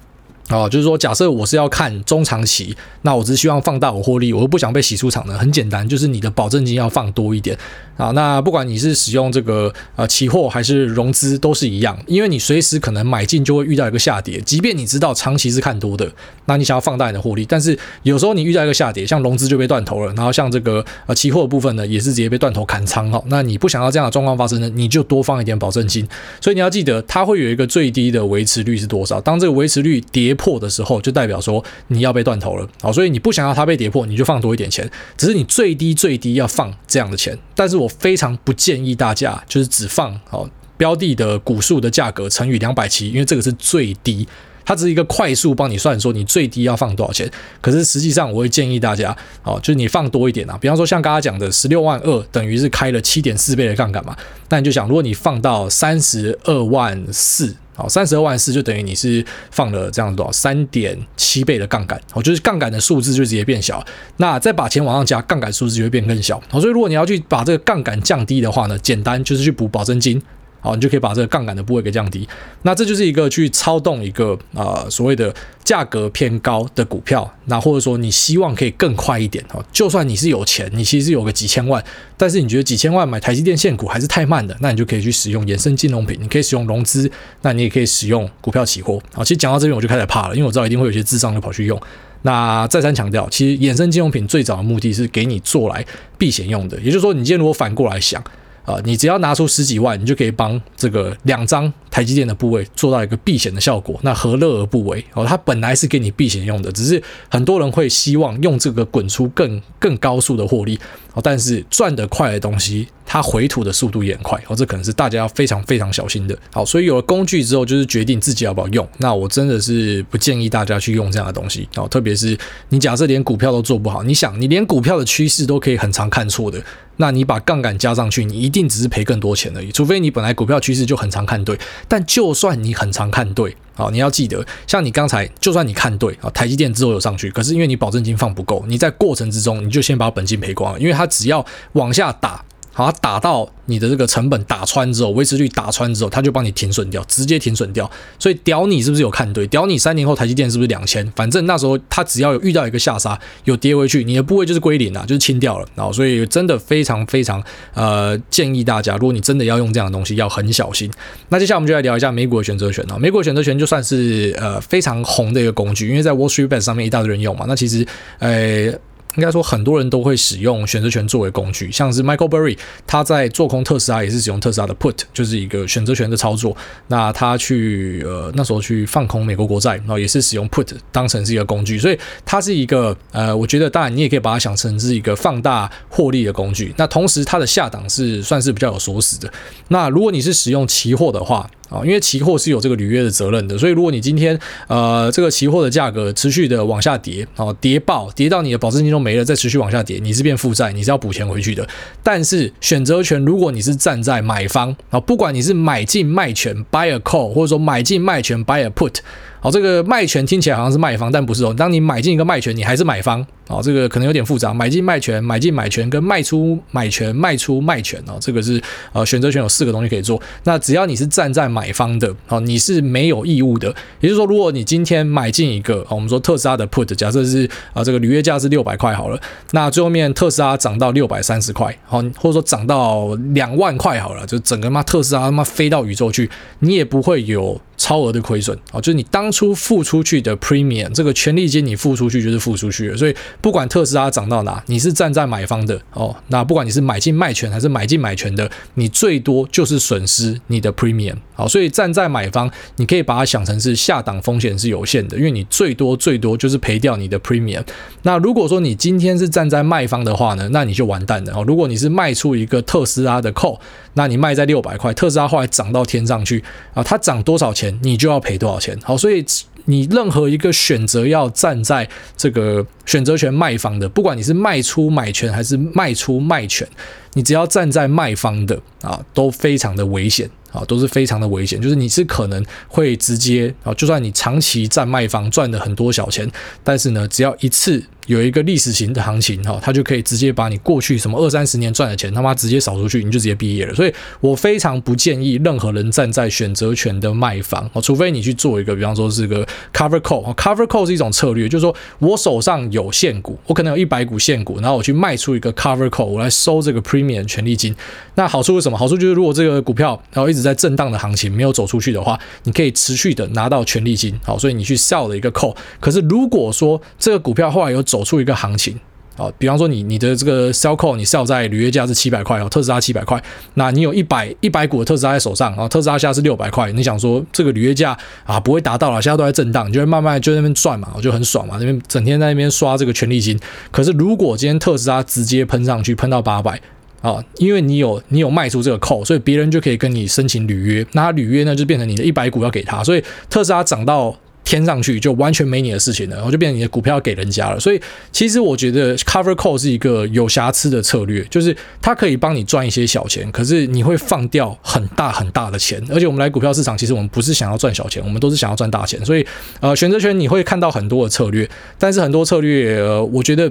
[0.51, 5.39] 哦，就是说，假设我是要看中长期，那我只是希望放大我获利，我又不想被洗出场的。
[5.39, 7.57] 很简单，就是你的保证金要放多一点
[7.97, 8.11] 啊。
[8.11, 16.13] 那不管你是使用这个呃期货还是融资，都是一样，因为你随时可能买进就会遇到一个下跌，即便你知道长期是看多的，
[16.45, 23.23] 那你想要放大你的获利，但是有时候你遇到一个下跌，像融资就被断头了，然后像这个呃期货部分呢，也是直接被断头砍仓哈。
[23.29, 26.07] 那你不想要这样的状况发生呢，你就多放一点保证金。
[26.41, 29.19] 所以你要记得，它会有一个最低的维持率是多少？
[29.21, 44.27] 当这个维持率跌破的时候，就代表说你要被断头了，好，所以你不想要它被跌破，你就放多一点钱，只是你最低最低要放这样的钱，但是我非常不建议大家就是只放好标的的股数的价格乘以两百七，因为这个是最低。
[44.65, 50.57] 它只是一个快速帮你算说你最低要放多少钱，可是实际上我会建议大家，哦，就是你放多一点啊。
[50.61, 54.17] 比方说像刚刚讲的十六万二，等于是开了七点四倍的杠杆嘛。
[54.49, 63.85] 那你就想，如果你放到三十二万四，哦，三十二万四就等于你是放了这样多少三点七倍的杠杆，哦，就是杠杆的数字就直接变小。
[64.19, 66.41] 那再把钱往上加，杠杆数字就会变更小。
[66.51, 70.23] 哦，所以如果你要去把这个杠杆降低的话呢，简单就是去补保证金。
[70.65, 72.27] 好，你就可以把这个杠杆的部位给降低。
[72.63, 77.31] 那这就是一个去操纵一个呃所谓的价格偏高的股票。
[77.45, 81.85] 那或者说你希望可以更快一点哦，就算你是有钱，你其实有个几千万，
[82.17, 87.11] 但是你觉得几千万买台积电现股还是太慢的，那你就可以去使用衍生金融品，你可以使用融资，
[87.43, 88.99] 那你也可以使用股票期货。
[89.13, 91.79] 好，其实讲到这边我就开始怕了，因为我知道一定会有些智障就跑去用。
[92.23, 95.85] 那再三强调，其实衍生金融品最早的目的是给你做来
[96.17, 98.25] 避险用的，也就是说，你今天如果反过来想。
[98.65, 103.99] 啊，你只要拿出十几万，你就可以帮这个两张台积电的部位做到一个避险的效果。
[104.03, 105.05] 那何乐而不为？
[105.13, 110.79] 哦，它本来是给你避险用的，只是很多人会希望用这个滚出更更高速的获利。
[111.13, 114.43] 哦，但是赚得快的东西，它回吐的速度也很快。
[114.49, 116.37] 哦，这可能是大家要非常非常小心的。
[116.53, 118.89] 好，所以有了工具之后，就是决定自己要不要用。
[118.99, 121.69] 那我真的是不建议大家去用这样的东西。
[121.77, 122.37] 哦，特别是
[122.71, 126.63] 你假设连股票都做不好，你想，你连股票的趋势都可以很常看错的。
[126.97, 129.73] 那你把杠杆加上去，你一定只是赔更多钱而已。
[129.73, 142.45] 除非你本来股票趋势就很常看对，但就算你很常看对，好，你要记得，像你刚才，就算你看对啊，台积电之后有上去，可是因为你保证金放不够，你在过程之中你就先把本金赔光了，因为它只要往下打。
[142.75, 147.89] 好，它打到你的这个成本打穿之后，维持率打穿之后，它就帮你停损掉，直接停损掉。
[148.19, 149.47] 所以屌你是不是有看对？
[149.47, 151.09] 屌你三年后台积电是不是两千？
[151.15, 155.67] 反正那时候它只要有遇到一个下杀，有跌回去，你的部位就是归零啊，就是清掉了。
[155.77, 157.41] 然后所以真的非常非常
[157.75, 160.91] 呃建议大家，如果你真的要用这样的东西，要很小心。
[161.29, 162.99] 那接下来我们就来聊一下美股的选择权啊。
[162.99, 167.45] 美股的选择权就算是呃非常红的一个工具，因为在 Wall Street Bets 上面一大堆人用嘛。
[167.47, 167.87] 那其实
[168.19, 168.75] 呃。
[169.17, 176.57] 应该说，很多人都会使用选择权作为工具，像是 Michael Burry，他在做空特斯拉也是使用特斯拉的 Put，就是一个选择权的操作。
[176.89, 186.75] 那他去呃那时候去放空美国国债，然后也是使用 Put 当成是一个工具，所以它是一个呃，我觉得当然你也可以把它想成是一个放大获利的工具。
[186.77, 189.33] 那同时它的下档是算是比较有锁死的。
[189.69, 201.67] 那如果你是使用期货的话，啊，因为期货是有这个履约的责任的，所以如果你今天呃这个期货的价格持续的往下跌，哦跌爆，跌到你的保证金都没了，再持续往下跌，你是变负债，你是要补钱回去的。
[202.03, 208.97] 但是选择权，如果你是站在买方啊，不管你是买进卖权 buy a call，或者说买进卖权 buy a put。
[209.45, 211.53] 好，这个卖权听起来好像是卖方，但不是哦。
[211.55, 213.23] 当你买进一个卖权，你还是买方。
[213.49, 214.55] 哦，这个可能有点复杂。
[214.55, 218.59] 买进卖权、买进买权跟卖出买权、卖出卖权哦，这个是
[218.95, 220.19] 呃选择权有四个东西可以做。
[220.45, 223.69] 那只要你是站在买方的，哦，你是没有义务的。
[224.01, 236.31] 也就是说，如果你今天买进一个，我们说特斯拉的 put，假设是啊这个履约价是六百块好了，那最后面特斯拉涨到六百三十块，好，或者说涨到两万块好了，就整个妈特斯拉他妈飞到宇宙去，
[236.61, 237.61] 你也不会有。
[237.85, 242.97] 超额的亏损啊，就是你当初付出去的 premium 这个权利金，你付出去就是付出去了。
[242.97, 246.17] 所以不管特斯拉涨到哪，你是站在买方的哦。
[246.29, 251.17] 那不管你是买进卖权还是买进买权的，你最多就是损失你的 premium。
[251.35, 257.63] 好，所以站在买方，你可以把它想成是下档风险是有限的，因为你最多最多就是赔掉你的 premium。
[258.05, 261.45] 那如果说你今天是站在卖方的话呢，那你就完蛋了哦。
[261.47, 263.59] 如果你是卖出一个特斯拉的 call，
[263.93, 266.43] 那你卖在六百块，特斯拉后来涨到天上去
[266.73, 267.74] 啊，它涨多少钱？
[267.83, 268.79] 你就要赔多少钱？
[268.83, 269.25] 好，所以
[269.67, 276.69] 你任何一个选择要站在这个选择权卖方的，不管你是卖出买权还是卖出卖权，
[277.15, 280.29] 你只要站在卖方的啊，都非常的危险。
[280.55, 286.31] 啊，都是非常的危险，就是你是可能会直接啊，就算你长期站卖方赚了很多小钱，
[286.63, 287.83] 但是呢，只要一次。
[288.07, 293.75] 有一个历史型的行情哈，它就可以直接把你过去什么二三十年赚的钱他妈直接扫出去，你就直接毕业了。
[293.75, 293.91] 所以
[294.21, 300.35] 我非常不建议任何人站在选择权的卖方哦，除非你去做一个，比方说是个 cover call。
[300.35, 307.75] cover call 是一种策略，就是说我手上有现股，我可能有一百股现股，然后我去卖出一个 cover call，我来收这个 premium 权利金。
[308.17, 308.77] 那好处是什么？
[308.77, 314.15] 好处就是如果这个股票然后一直在震荡的行情没有走出去的话，你可以持续的拿到权利金。
[314.25, 315.57] 好，所以你去 sell 了一个 call。
[315.81, 318.79] 可是如果说这个股票后来有走出一个行情，
[319.17, 323.23] 啊，比方说你你的这个 sell call，你 sell 在履约价是七百块哦，特斯拉七百块，
[323.55, 333.39] 那你有一百一百股的特斯拉在手上啊，特斯拉现在是六百块，你想说这个履约价啊不会达到了，现在都在震荡，你就会慢慢就在那边赚嘛，我就很爽嘛，那边整天在那边刷这个权利金。
[333.71, 336.61] 可是如果今天特斯拉直接喷上去，喷到八百。
[337.05, 344.17] 啊，因为你有你有卖出这个 call，所以别人就可以跟你申请履约，那他履约呢就变成你的一百股要给他，所以特斯拉涨到。
[344.47, 347.59] 天上去就完全没你的事情了，然后就变成你的股票给人家了。
[347.59, 347.81] 所以
[348.13, 355.83] 其实我觉得 cover call 是一个有瑕疵的策略，就是它可以帮你赚一些小钱，可是你会放掉很大很大的钱。
[355.91, 359.03] 而且我们来股票市场，其实我们不是想要赚小钱，我们都是想要赚大钱。
[359.03, 359.27] 所以
[359.61, 363.51] 呃，选择权你会看到很多的策略，但是很多策略呃，我觉得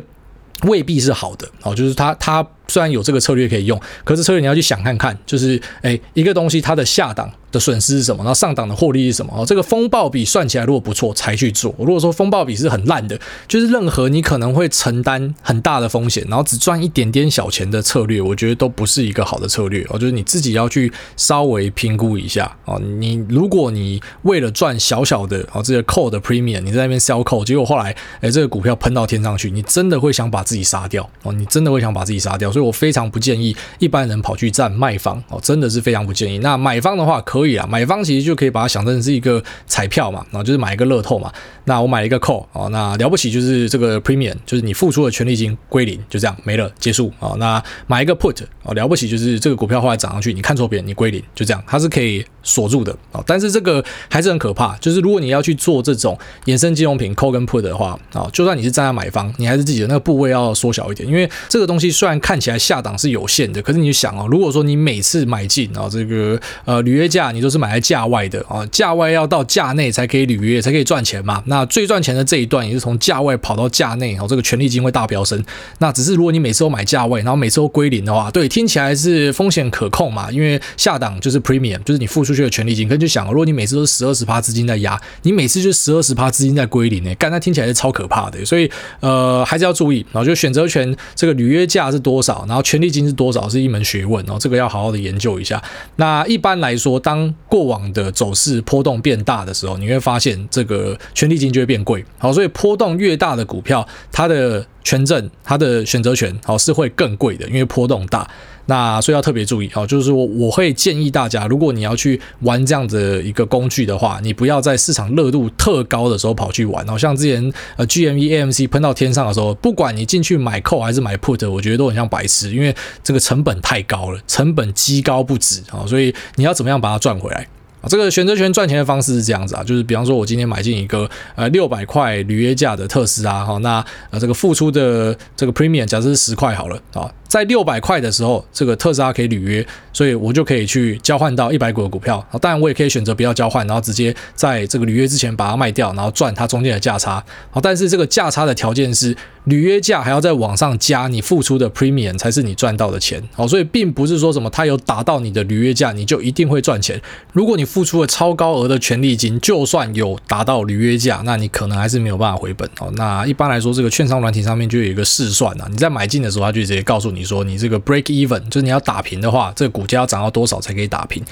[0.64, 7.32] 未必是好的哦，就是他，他虽然有这个策略可以用，可是策略你要去想看看，就是诶一个东西它的下档。
[7.54, 8.24] 的损失是什么？
[8.24, 9.32] 然后上档的获利是什么？
[9.34, 11.74] 哦，这个风暴比算起来如果不错才去做。
[11.78, 19.86] 如果说风暴比是很烂的，就是任何你可能会承担很大的风险，然后只赚一点点小钱的策略，我觉得都不是一个好的策略。
[19.90, 22.52] 哦，就是你自己要去稍微评估一下。
[22.66, 32.52] 哦，你如果你为了赚小小的哦这个 call 的 premium，你在那边 sell call，结果后来诶这个股票喷到天上去，你真的会想把自己杀掉哦，你真的会想把自己杀掉。
[32.52, 36.40] 所以我非常不建议一般人跑去站卖方哦，真的是非常不建议。
[36.40, 41.32] 那买方的话可以啊，买方其实就可以把它想成是一个彩票嘛，然后就是买一个乐透嘛。
[41.66, 47.34] 那我买一个 call 哦，那了不起就是这个 premium，就是你付出的权利金归零，就这样没了结束啊。
[47.38, 53.24] 那买一个 put 哦，了不起就是这个股票后来涨上去，你看错别人，你归零，就这样，它是可以锁住的啊。
[53.26, 71.42] 但是这个还是很可怕，就是如果你要去做这种衍生金融品 call 跟 put 的话啊，就算你是站在买方，你还是自己的那个部位要缩小一点，因为这个东西虽然看起来下档是有限的，可是你想哦，如果说你每次买进啊，这个呃履约价你都是买在价外的啊，价外要到价内才可以履约，才可以赚钱嘛。
[71.48, 75.44] 那最赚钱的这一段也是从价外跑到价内，然后这个权利金会大飙升。
[75.80, 82.88] 那只是如果你每次都买价外，然后每次都归零的话，对，听起来是风险可控嘛，因为下档就是 premium，就是你付出去的权利金。
[82.88, 88.44] 可是就想，如果你每次都是十二十趴资金在压，你每次就十二十趴资金在归零呢，干，那听起来是超可怕的。
[88.46, 88.70] 所以
[89.00, 95.62] 呃，还是要注意，然后就选择权这个履约价是多少，然后权利金是多少，是一门学问，然后这个要好好的研究一下。
[95.98, 102.04] 那一般来说，当过往的走势波动变大的时候，你会发现这个权利金就会变贵。
[102.18, 108.30] 好，所以波动越大的股票，它的权证、它的选择权，好是会更贵的，因为波动大。
[108.66, 116.86] 那所以要特别注意，好，就是我我会建议大家，如果你要去玩这样的一个工具的话，你不要在市场热度特高的时候跑去玩。
[116.88, 122.74] 好像之前呃 GME AMC 喷到天上的时候，不管你进去买 call 还是买 put，我觉得都很像白痴，因为
[123.04, 127.48] 这个成本太高了，成本极高不止啊，所以你要怎么样把它赚回来？
[127.90, 137.12] 这个选择权赚钱的方式是这样子啊，就是比方说，我今天买进一个呃六百块履约价的特斯拉，哈，那呃这个付出的这个 premium 假设是十块好了啊。
[137.28, 142.24] 在六百块的时候，这个特斯拉可以履约，所以我就可以去交换到一百股的股票。
[142.40, 147.24] 当然，我也可以选择不要交换，然后直接在这个履约之前把它卖掉，然后赚它中间的价差。
[147.50, 153.22] 好，但是这个价差的条件是履约价还要再往上加，你付出的 premium 才是你赚到的钱。
[153.34, 157.02] 好，所以并不是说什么它有达到你的履约价，你就一定会赚钱。
[157.32, 162.70] 如果你付出了超高额的权利金，就算有达到履约价，那你可能还是没有办法回本。
[162.80, 167.24] 哦，那一般来说，这个券商软体上面就有一个试算啊，你在买进的时候，它就直接告诉你。
[167.24, 171.24] 说你这个 break even 就是你要打平的话，这个股价要涨到多少才可以打平？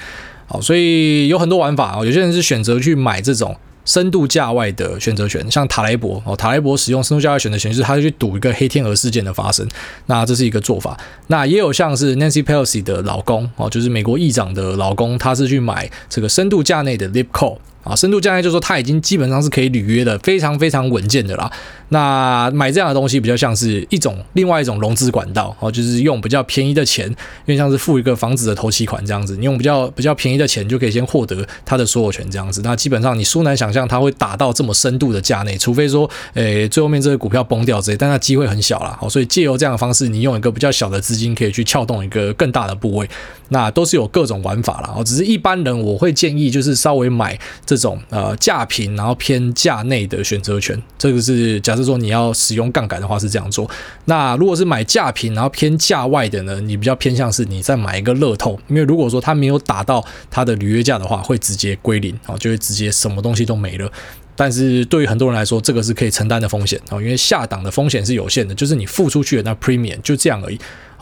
[0.46, 2.04] 好，所以有很多玩法哦。
[2.04, 9.66] 有些人是选择去买这种深度价外的选择权，像塔雷博哦，塔雷博使用深度价外选择权，是他就去赌一个黑天鹅事件的发生。
[10.06, 10.98] 那这是一个做法。
[11.26, 17.58] 那也有像是 Nancy Pelosi 的老公哦，就是美国议长的老公，他是去买这个深度价内的 Lipco。
[17.82, 21.50] 啊，深度价内就是说它已经基本上是可以履约的，非常非常稳健的啦。
[21.88, 27.14] 那买这样的东西比较像是一种另外一种融资管道，哦，就是用比较便宜的钱，因
[27.46, 32.62] 为像是付一个房子的头期款这样子，你用比较比较便宜的钱就可以先获得它的所有权这样子。
[32.64, 38.96] 那基本上你殊难想象它会打到这么深度的价内，除非说，诶，最后面这个股票崩掉之类，但它机会很小啦。
[39.00, 43.10] 好，所以借由这样的方式，你用一个比较小的资金可以去撬动一个更大的部位，
[43.50, 44.94] 那都是有各种玩法啦。
[44.96, 47.38] 哦，只是一般人我会建议就是稍微买。
[47.74, 53.68] 这种呃价平然后偏价内的选择权，这个是假设说你要使用杠杆的话是这样做。
[54.04, 63.90] 那如果是买价平然后偏价外的呢，你比较偏向是你再买一个乐透，因为如果说它没有打到它的履约价的话，会直接归零啊，就会直接什么东西都没了。
[64.36, 70.58] 但是对于很多人来说，这个是可以承担的风险啊，因为下档的风险是有限的，就是你付出去的那 premium 就这样而已。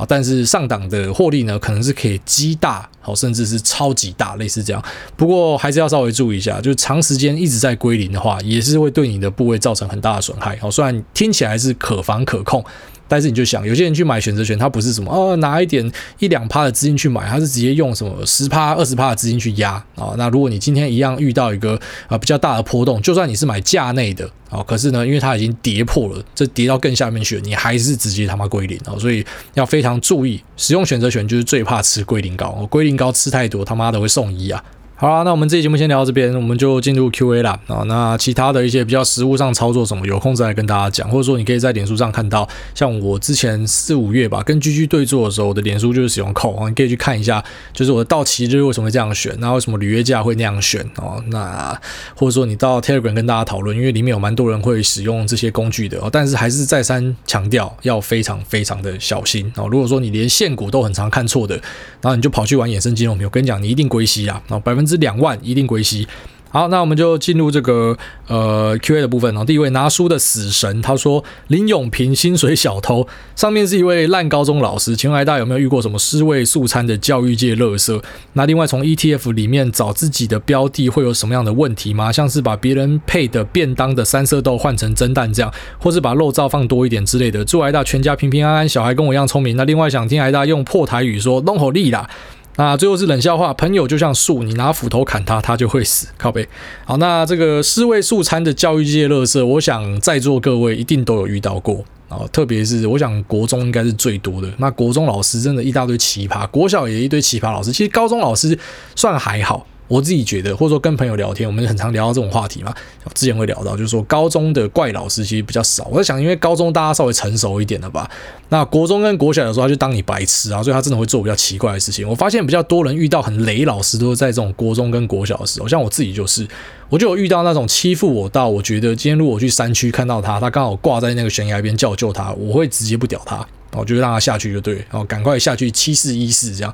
[0.08, 4.82] 但是上档的获利呢，可能是可以极大，好，甚至是超级大，类似这样。
[5.16, 10.56] 不过还是要稍微注意一下，就是长时间一直在归零的话，也是会对你的部位造成很大的损害。
[10.56, 12.64] 好，虽然听起来是可防可控。
[13.10, 20.14] 但是你就想，有些人去买选择权，他不是什么哦，拿一点一两趴的资金去买，他是直接用什么十趴、二十趴的资金去压啊、哦。
[20.16, 28.98] 那如果你今天一样遇到一个啊、呃、比较大的波动，就算你是买价内的啊、哦，可是呢，因为它已经跌破了，这跌到更下面去了，你还是直接他妈归零啊、哦。
[29.00, 34.62] 所以要非常注意，使用选择权就是最怕吃龟苓膏，哦、龟苓膏吃太多，他妈的会送医啊。
[35.00, 37.58] 好啦，那我们这期节目先聊到这边，我们就进入 Q&A 啦。
[37.68, 51.24] 啊，那其他的一些比较实务上操作什么，有空再来跟大家讲，或者说你可以在脸书上看到，像我之前四五月吧，跟 GG 对坐的时候，我的脸书就是使用扣啊，你可以去看一下，就是我的到期日为什么会这样选，那为什么履约价会那样选哦？
[51.28, 51.74] 那
[52.14, 59.66] 或者说你到 Telegram 跟大家讨论，因为里面有蛮多人会使用这些工具的哦，但是还是再三强调要非常非常的小心哦。
[59.66, 61.54] 如果说你连现股都很常看错的，
[62.02, 65.70] 然后你就跑去玩衍生金融，我跟你讲，你一定归西啊，哦，百分之是两万一定。
[65.70, 66.08] 归西，
[66.50, 69.44] 好，那我们就进入这个呃 Q&A 的部分哦。
[69.44, 78.02] 第一位拿书的死神，他说林永平薪水小偷，上面是一位烂高中老师，请问大有没有遇过什么尸位素餐的教育界垃圾？
[78.32, 82.10] 那另外从 ETF 里面找自己的标的会有什么样的问题吗？
[82.10, 87.44] 像是把别人配的便当的三色豆换成蒸蛋这样，或是把肉燥放多一点之类的。
[87.44, 89.56] 祝癌大全家平平安安，小孩跟我一样聪明。
[89.56, 92.10] 那另外想听癌大用破台语说弄好利啦。
[92.56, 96.08] 那最后是冷笑话，朋友就像树，你拿斧头砍他，他就会死。
[96.18, 96.46] 靠背。
[96.84, 104.48] 好，那这个尸位素餐的教育界乐色，我想在座各位一定都有遇到过啊，特别是我想国中应该是最多的。
[104.58, 108.58] 那国中老师真的一大堆奇葩，国小也一堆奇葩老师，其实高中老师
[108.94, 109.66] 算还好。
[109.90, 112.72] 我自己觉得，或者说跟朋友聊天，我们很常聊到这种话题嘛。
[113.12, 115.84] 之前会聊到，就是说高中的怪老师其实比较少。
[115.90, 118.08] 我在想，因为高中大家稍微成熟一点了吧？
[118.50, 122.08] 那国中跟国小的时候，他就当你白痴啊，所以他真的会做比较奇怪的事情。
[122.08, 125.66] 我发现比较多人遇到很雷老师，都是在这种国中跟国小的时候。
[125.66, 126.46] 像我自己就是，
[126.88, 136.72] 我就有遇到那种欺负我到，我觉得今天如果我去山区看到他，他刚好挂在那个悬崖边叫救他，我会直接不屌他，我就让他下去就对，然后赶快下去七四一四这样。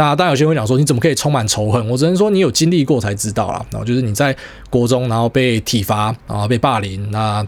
[0.00, 1.86] 那当然有些人会讲说，你怎么可以充满仇恨？
[1.90, 3.64] 我只能说你有经历过才知道啦。
[3.70, 4.34] 然后就是你在
[4.70, 7.46] 国中，然后被体罚，然后被霸凌，那。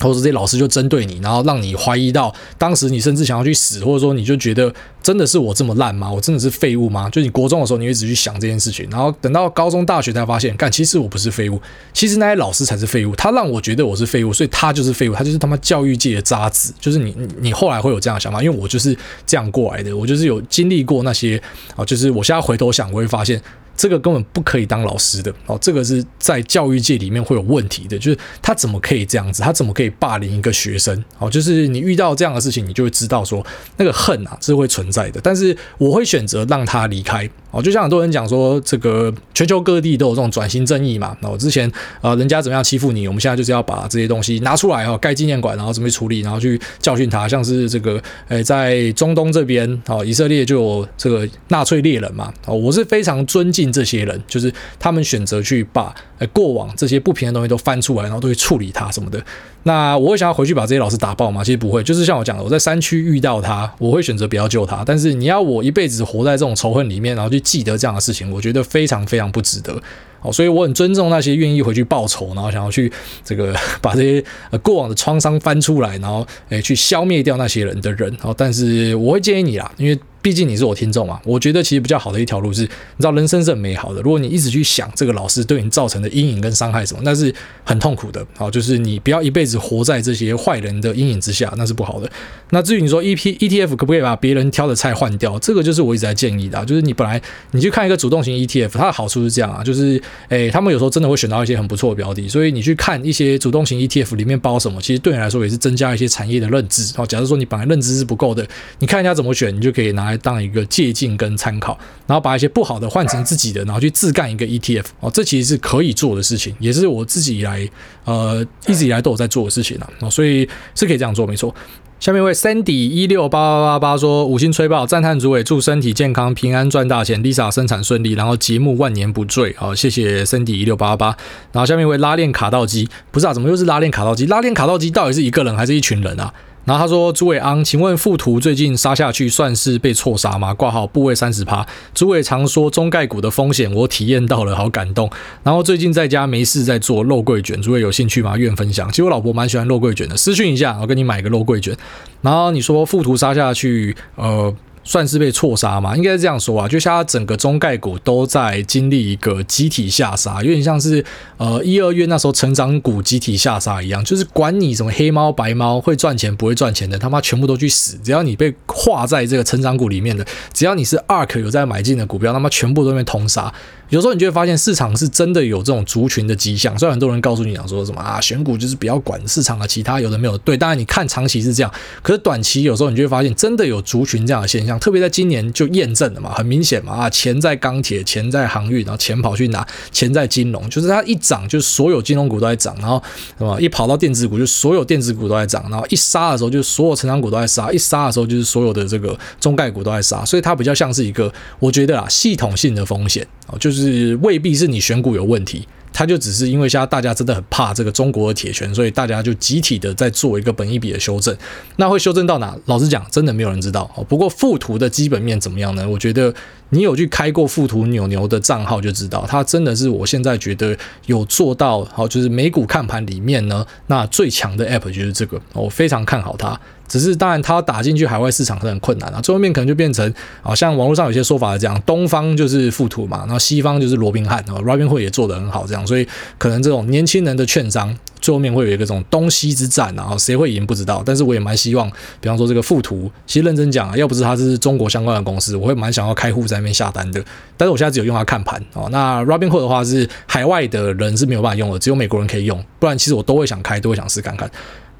[0.00, 4.72] 或者这些老师就针对你，然后让你怀疑到当时你甚至想要去死，或者说你就觉得
[5.02, 6.10] 真的是我这么烂吗？
[6.10, 7.08] 我真的是废物吗？
[7.10, 11.60] 就你国中的时候，你一直去想这件事情，然后等到高中、大学才发现，干，其实我不是废物，
[11.92, 16.72] 其实那些老师才是废物，他让我觉得我是废物，所以他就是废物，他就是他妈教育界的渣子。
[16.80, 18.96] 就是你，你后来会有这样的想法，因为我就是
[19.26, 21.40] 这样过来的，我就是有经历过那些
[21.76, 23.40] 啊，就是我现在回头想，我会发现。
[23.80, 29.42] 这个根本不可以当老师的哦，这个是在教育界里面会有问题的，就是他怎么可以这样子？
[29.42, 31.02] 他怎么可以霸凌一个学生？
[31.18, 33.42] 哦，就是你遇到这样的事情，你就会知道说
[33.78, 35.18] 那个恨啊是会存在的。
[35.22, 41.16] 但是我会选择让他离开哦，就像很多人讲说，这个全球各地都有这种转型正义嘛。
[41.20, 41.70] 那我之前
[42.00, 47.26] 呃，人家怎么样欺负你，我们现在就是要把这些东西拿出来哦，盖纪念馆，然后准备处理，然后去教训他。
[47.26, 52.32] 像是这个诶，在中东这边哦，以色列就有这个纳粹猎人嘛。
[52.46, 53.70] 哦，我是非常尊敬。
[53.70, 59.22] 这些人就是他们选择去把呃过往这些不平的东西都翻出来，然后都去处理它什么的。
[59.64, 61.44] 那我会想要回去把这些老师打爆吗？
[61.44, 64.82] 其实不会，就是像我讲的，我在山区遇到他，我会选择不要救他。
[64.84, 69.78] 但是你要我一辈子活在这种仇恨里面，然后去记得这样的事情，我觉得非常非常不值得。
[70.22, 72.90] 哦，所以我很尊重那些愿意回去报仇，然后想要去
[73.24, 74.24] 这个 把这些
[74.62, 78.14] 过往的创伤翻出来，然后诶去消灭掉那些人的人。
[78.22, 79.98] 哦，但是我会建议你啦，因为。
[80.22, 82.68] 毕竟你是我听众嘛，我觉得其实比较好的一条路是，你
[82.98, 84.02] 知道人生是很美好的。
[84.02, 88.24] 如果你一直去想这个老师对你造成的阴影跟伤害什么，那是很痛苦的。
[88.36, 92.10] 好，就是你不要一辈子活在这些坏人的阴影之下，那是不好的。
[92.50, 97.20] 那至于你说 E P E T F 可不可以把别人挑的菜换掉，这个就是我一直在建议的，就是你本来
[97.52, 106.92] 你去看一个主动型 E T F，它的好处是这样啊，就是诶，他们有时候真的会选到一些很不错的标的，所以你去看一些主动型 E T F 里面包什么，其实对你来说也是增加一些产业的认知。
[106.96, 108.46] 好，假如说你本来认知是不够的，
[108.80, 110.90] 你看人家怎么选，你就可以拿来当一个借。
[110.92, 117.68] 鉴跟参考，然后把一些不好的换成自己的，然后去自干一个 ETF 哦，这其实是可以做的事情，也是我自己以来
[118.04, 121.54] 呃一直以来都有在做的事情啊，哦，所以是可以这样做，没错。
[122.00, 131.16] 下面一位 Sandy 一六八八八八说五星吹爆，赞叹主委，祝身体健康，平安赚大钱，Lisa 生产顺利，然后节目万年不坠，好，谢谢 Sandy 一六八八。
[131.52, 134.26] 然后下面一位拉链卡道机，不是啊，怎么又是拉链卡道机？
[134.26, 136.34] 拉链卡道机到底是一个人还是一群人啊？
[136.70, 140.54] 然后他说：“朱伟昂，请问富途最近杀下去算是被错杀吗？
[140.54, 141.66] 挂号部位三十趴。
[141.92, 145.10] 朱伟常说中概股的风险，我体验到了，好感动。
[145.42, 148.36] 然后最近在家没事在做肉桂卷，诸位有兴趣吗？
[148.36, 148.88] 愿分享。
[148.90, 151.76] 其实我老婆蛮喜欢肉桂卷的，私讯一下，我跟你买个肉桂卷。
[152.22, 161.04] 然后你说富途杀下去，呃。”算是被错杀嘛，应该是这样说啊，就像它整个中概股都在经历一个集体下杀，有点像是
[161.36, 167.98] 呃一二月那时候成长股集体下杀一样，就是管你什么黑猫白猫会赚钱不会赚钱的，他妈全部都去死！
[168.02, 173.52] 只要你被划在这个成长股里面的，只要你是 ARK 有在买进的股票，他妈全部都被通杀。
[173.90, 189.66] 有时候你就会发现市场是真的有这种族群的迹象，虽然很多人告诉你讲说什么啊，选股就是不要管市场的其他有的没有，对，当然你看长期是这样，可是短期有时候你就会发现真的有族群这样的现象，特别在今年就验证了嘛，很明显嘛啊，钱在钢铁，钱在航运，然后钱跑去哪？
[189.90, 193.02] 钱在金融，就是它一涨就是所有金融股都在涨，然后
[193.38, 205.66] 什么一跑到电子股就所有电子股都在涨，然后一杀的时候就是所有成长股都在杀，一杀的时候就是所有的这个中概股都在杀，所以它比较像是一个我觉得啊系统性的风险啊，就是未必是你选股有问题。
[205.92, 211.36] 它就只是因为现在大家真的很怕这个中国的铁拳，所以大家就集体的在做一个本一比的修正。
[211.76, 212.56] 那会修正到哪？
[212.66, 213.84] 老实讲，真的没有人知道。
[214.08, 215.88] 不过富途的基本面怎么样呢？
[215.88, 216.32] 我觉得
[216.70, 220.76] 你有去开过富途牛牛的账号就知道，它真的是我现在觉得
[221.06, 226.58] 有做到好，就是美股看盘里面呢，那最强的 app 就是这个，我非常看好它。
[226.90, 229.20] 只是当然，它打进去海外市场是很困难啊。
[229.20, 230.12] 最后面可能就变成
[230.42, 241.00] 啊，像网络上有些说法是这样：东方就是富途嘛，然后西方就是罗宾汉啊，Robinhood 也做得很好，这样，所以可能这种年轻人的券商最后面会有一个这种东西之战，然后谁会赢不知道。
[241.06, 241.88] 但是我也蛮希望，
[242.20, 247.22] 比方说这个富途，其实认真讲啊，要不是它是中国相关的公司，我会蛮想要开户在那边下单的。
[247.56, 248.88] 但是我现在只有用它看盘哦。
[248.90, 254.50] 那 Robinhood 的话是海外的人是没有办法用的，只有美国人可以用，不然其实我都会想开，都会想试看看。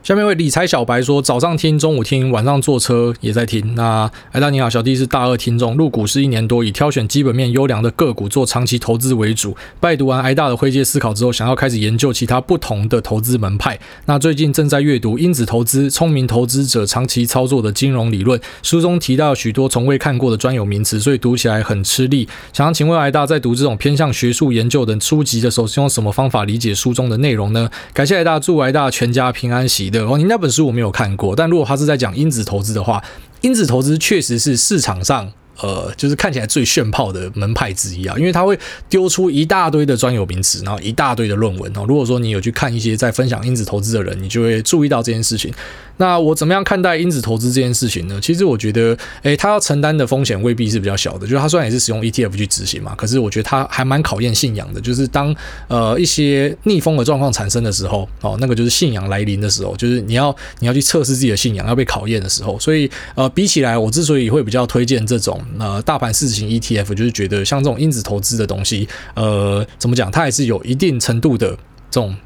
[0.03, 3.75] 下面一位理财小白说：早上听，中午听，晚上坐车也在听。
[3.75, 9.55] 那艾大你好，小弟是大二听众，入股是一年多，以挑选基本面优良的个股做长期投资为主。
[9.79, 13.79] 拜读完艾大的灰阶思考之后，想要开始研究其他不同的投资门派。
[14.07, 22.27] 那最近正在阅读《因子投资：聪明投资者长期操作的金融理论》，书中提到许多从未看过的专有名词，所以读起来很吃力。
[22.55, 27.69] 想要请问艾大，在读这种偏向学术研究的书籍的时候，是用什么方法理解书中的内容呢？
[27.93, 29.90] 感谢艾大，祝艾大全家平安喜。
[29.99, 33.03] 哦，你那本书我没有看过，但如果他是在讲因子投资的话，
[33.41, 35.33] 因子投资确实是市场上。
[35.63, 41.85] 呃，就是看起来最炫炮的门派之一啊，因为他会丢出一大堆的专有名词，然后一大堆的论文哦。
[41.87, 45.53] 如果说你有去看一些在分享因子投资的人，你就会注意到这件事情。
[46.01, 48.19] 那我怎么样看待因子投资这件事情呢？
[48.23, 51.27] 其实我觉得，诶，他要承担的风险未必是比较小的。
[51.27, 54.81] 就是他虽然也是使用 ETF 去执行嘛，可是我觉得他还蛮考验信仰的。
[54.81, 55.37] 就是当
[55.69, 62.59] 呃一些逆风的状况产生的时候，哦，那个就是信仰来临的时候，就是你要你要去测试自己的信仰要被考验的时候。
[62.59, 65.39] 所以呃，比起来，我之所以会比较推荐这种。
[65.59, 71.51] 呃，大盘市值型 ETF 就是觉得像这种因子投资的东西，呃，怎么讲，它还是有一定程度的
[71.91, 72.17] 这种，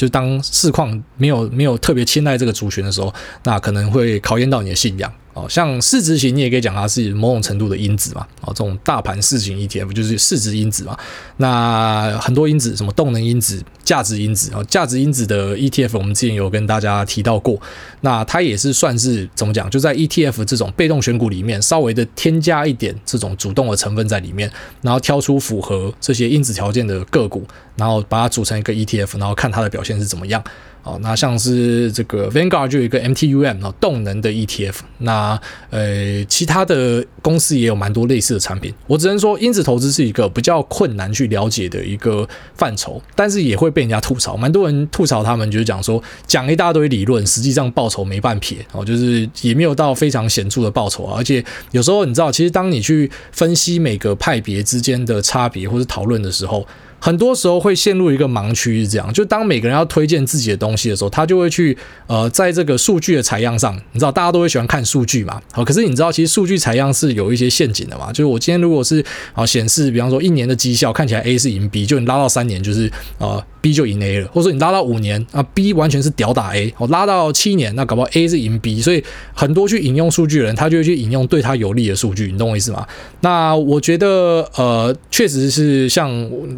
[0.00, 3.12] 就当市况没有没有特别青睐这个族群的时候，
[3.44, 5.12] 那可能会考验到你的信仰。
[5.32, 8.26] 哦，像市值型，你也可以讲它是某种程度的因子嘛。
[8.40, 10.98] 哦，这种大盘市值型 ETF 就是市值因子嘛。
[11.36, 17.60] 那很多因子，什么动能因子、价值因子啊，价值因子的 ETF，我们之前有跟大家提到过。
[18.00, 19.70] 那它也是算是怎么讲？
[19.70, 24.50] 就在 ETF 这种被动选股里面，稍微的添加一点这种主动的成分在里面，
[24.82, 30.42] 然后挑出符合这些因子条件的个股，然后把它组成一个 ETF，然后看它的表现是怎么样。
[30.82, 34.76] 哦，那像是这个 Vanguard 就有一个 MTUM 哦，动能的 ETF。
[34.98, 38.72] 那呃，其他的公司也有蛮多类似的产品。
[38.86, 44.36] 我只能说，因子投资是一个比较困难去了解的一个范畴，但是也会被人家吐槽。
[44.36, 51.14] 蛮多人吐槽他们，就是讲说讲一大堆理论，实际上报酬没半撇哦，就是也没有到非常显著的报酬啊。
[51.16, 56.66] 而且有时候你知道，其实当你去分析每个派别之间的差别或者讨论的时候，
[57.00, 59.12] 很多时候会陷入一个盲区，是这样。
[59.12, 61.76] 就当每个人要推荐自己的东西的时候，他就会去
[62.06, 65.40] 呃，在这个数据的采样上，你知道大家都会喜欢看数据嘛？
[65.52, 68.12] 好，可是你知道其实数据采样是有一些陷阱的嘛？
[68.12, 79.02] 就是我今天如果是啊显示，比方说一年的绩效看起来 A 是赢 B，就你拉到三年就是啊 B 就赢 A 了，或者说你拉到五年啊 B 完全是屌打 A，我拉到七年那搞不好 A 是赢 B，所以
[79.32, 82.86] 很多去引用数据的人，他就会去引用对他有利的数据，你懂我意思吗？
[83.22, 86.10] 那我觉得呃确实是像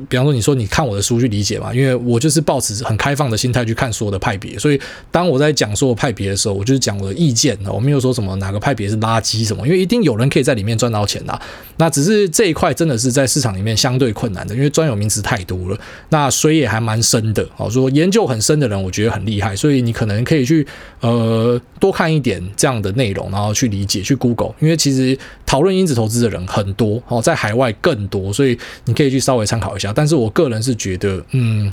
[0.08, 0.32] 比方说。
[0.32, 1.74] 你说你看我的书去理解嘛？
[1.74, 4.80] 因为我就是抱持很开放的心态去看所有的派别，所以
[5.10, 11.38] 当我在讲所有派别的时候，我就是讲我的意见，我没有说什么哪个派别是垃圾什么，因为一定有人可以在里面赚到钱的。
[11.76, 15.78] 那只是这一块真的是在市场里面相对困难的，因为专有名词太多了，
[16.08, 17.48] 那水也还蛮蛮深的。
[17.56, 20.66] 好，说研究很深的人，我觉得很厉害，所以你可能可以去
[21.00, 29.90] 呃多看一点这样的内容，然后去理解去 Google，因为其实讨论因子投资的人很多哦，在海外更多，所以你可以去稍微参考一下。
[29.90, 31.72] 但是我个人是觉得，嗯，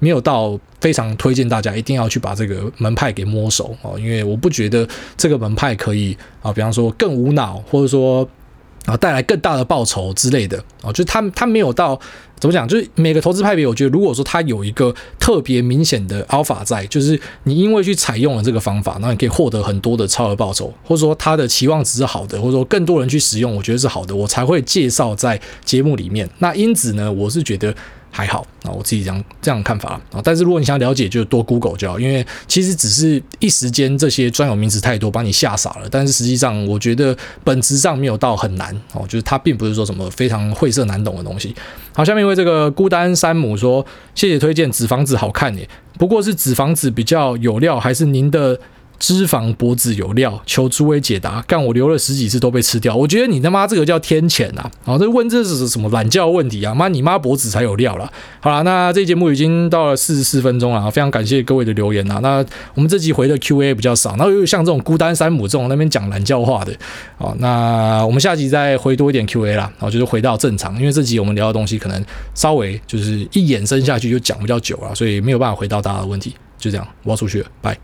[0.00, 8.28] 没有到非常推荐大家一定要去把这个门派给摸熟哦，因为我不觉得这个门派可以啊，比方说更无脑，或者说
[8.86, 12.00] 啊带来更大的报酬之类的啊，就是他他没有到
[12.40, 26.28] 怎么讲，就是每个投资派别，我觉得如果说他有一个特别明显的 alpha 在，就是你因为去采用了这个方法，那你可以获得很多的超额报酬，或者说他的期望值是好的，或者说更多人去使用，我觉得是好的，我才会介绍在节目里面。
[26.38, 27.74] 那因此呢，我是觉得。
[28.16, 30.22] 还好啊，我自己这样这样看法啊。
[30.24, 35.88] 但是如果你想了解，就多 Google 就好，因为其实只是一时间这些专有名词太多，把你吓傻了。
[35.90, 37.14] 但是实际上，我觉得
[37.44, 41.54] 本质上没有到很难哦，就是它并不是说什么非常晦涩难懂的东西。
[41.92, 43.84] 好，下面一位这个孤单山姆说
[44.16, 48.58] ：“谢谢推荐，纸房子好看耶，不过是纸房子比较有料，还是您的？”
[48.98, 51.42] 脂肪脖子有料，求诸位解答。
[51.42, 54.70] 干我留了十几次都被吃掉，我觉得你他妈这个叫天谴呐！
[54.84, 56.74] 啊，这问这是什么懒觉问题啊？
[56.74, 58.10] 妈你妈脖子才有料了。
[58.40, 62.18] 好了，那这节目已经到了四十四分钟了，非常感谢各位的留言啊。
[62.22, 62.44] 那
[62.74, 66.72] 我们这集回的 Q&A 比较少，那又像这种孤单山姆这种那边讲懒觉话的，
[67.18, 76.34] 啊，那我们下集再回多一点 Q&A 啦，然后就是回到正常，因为这集我们聊的东西可能稍微就是一延伸下去就讲比较久了，所以没有办法回到大家的问题。
[76.58, 77.76] 就这样，我要出去了，拜。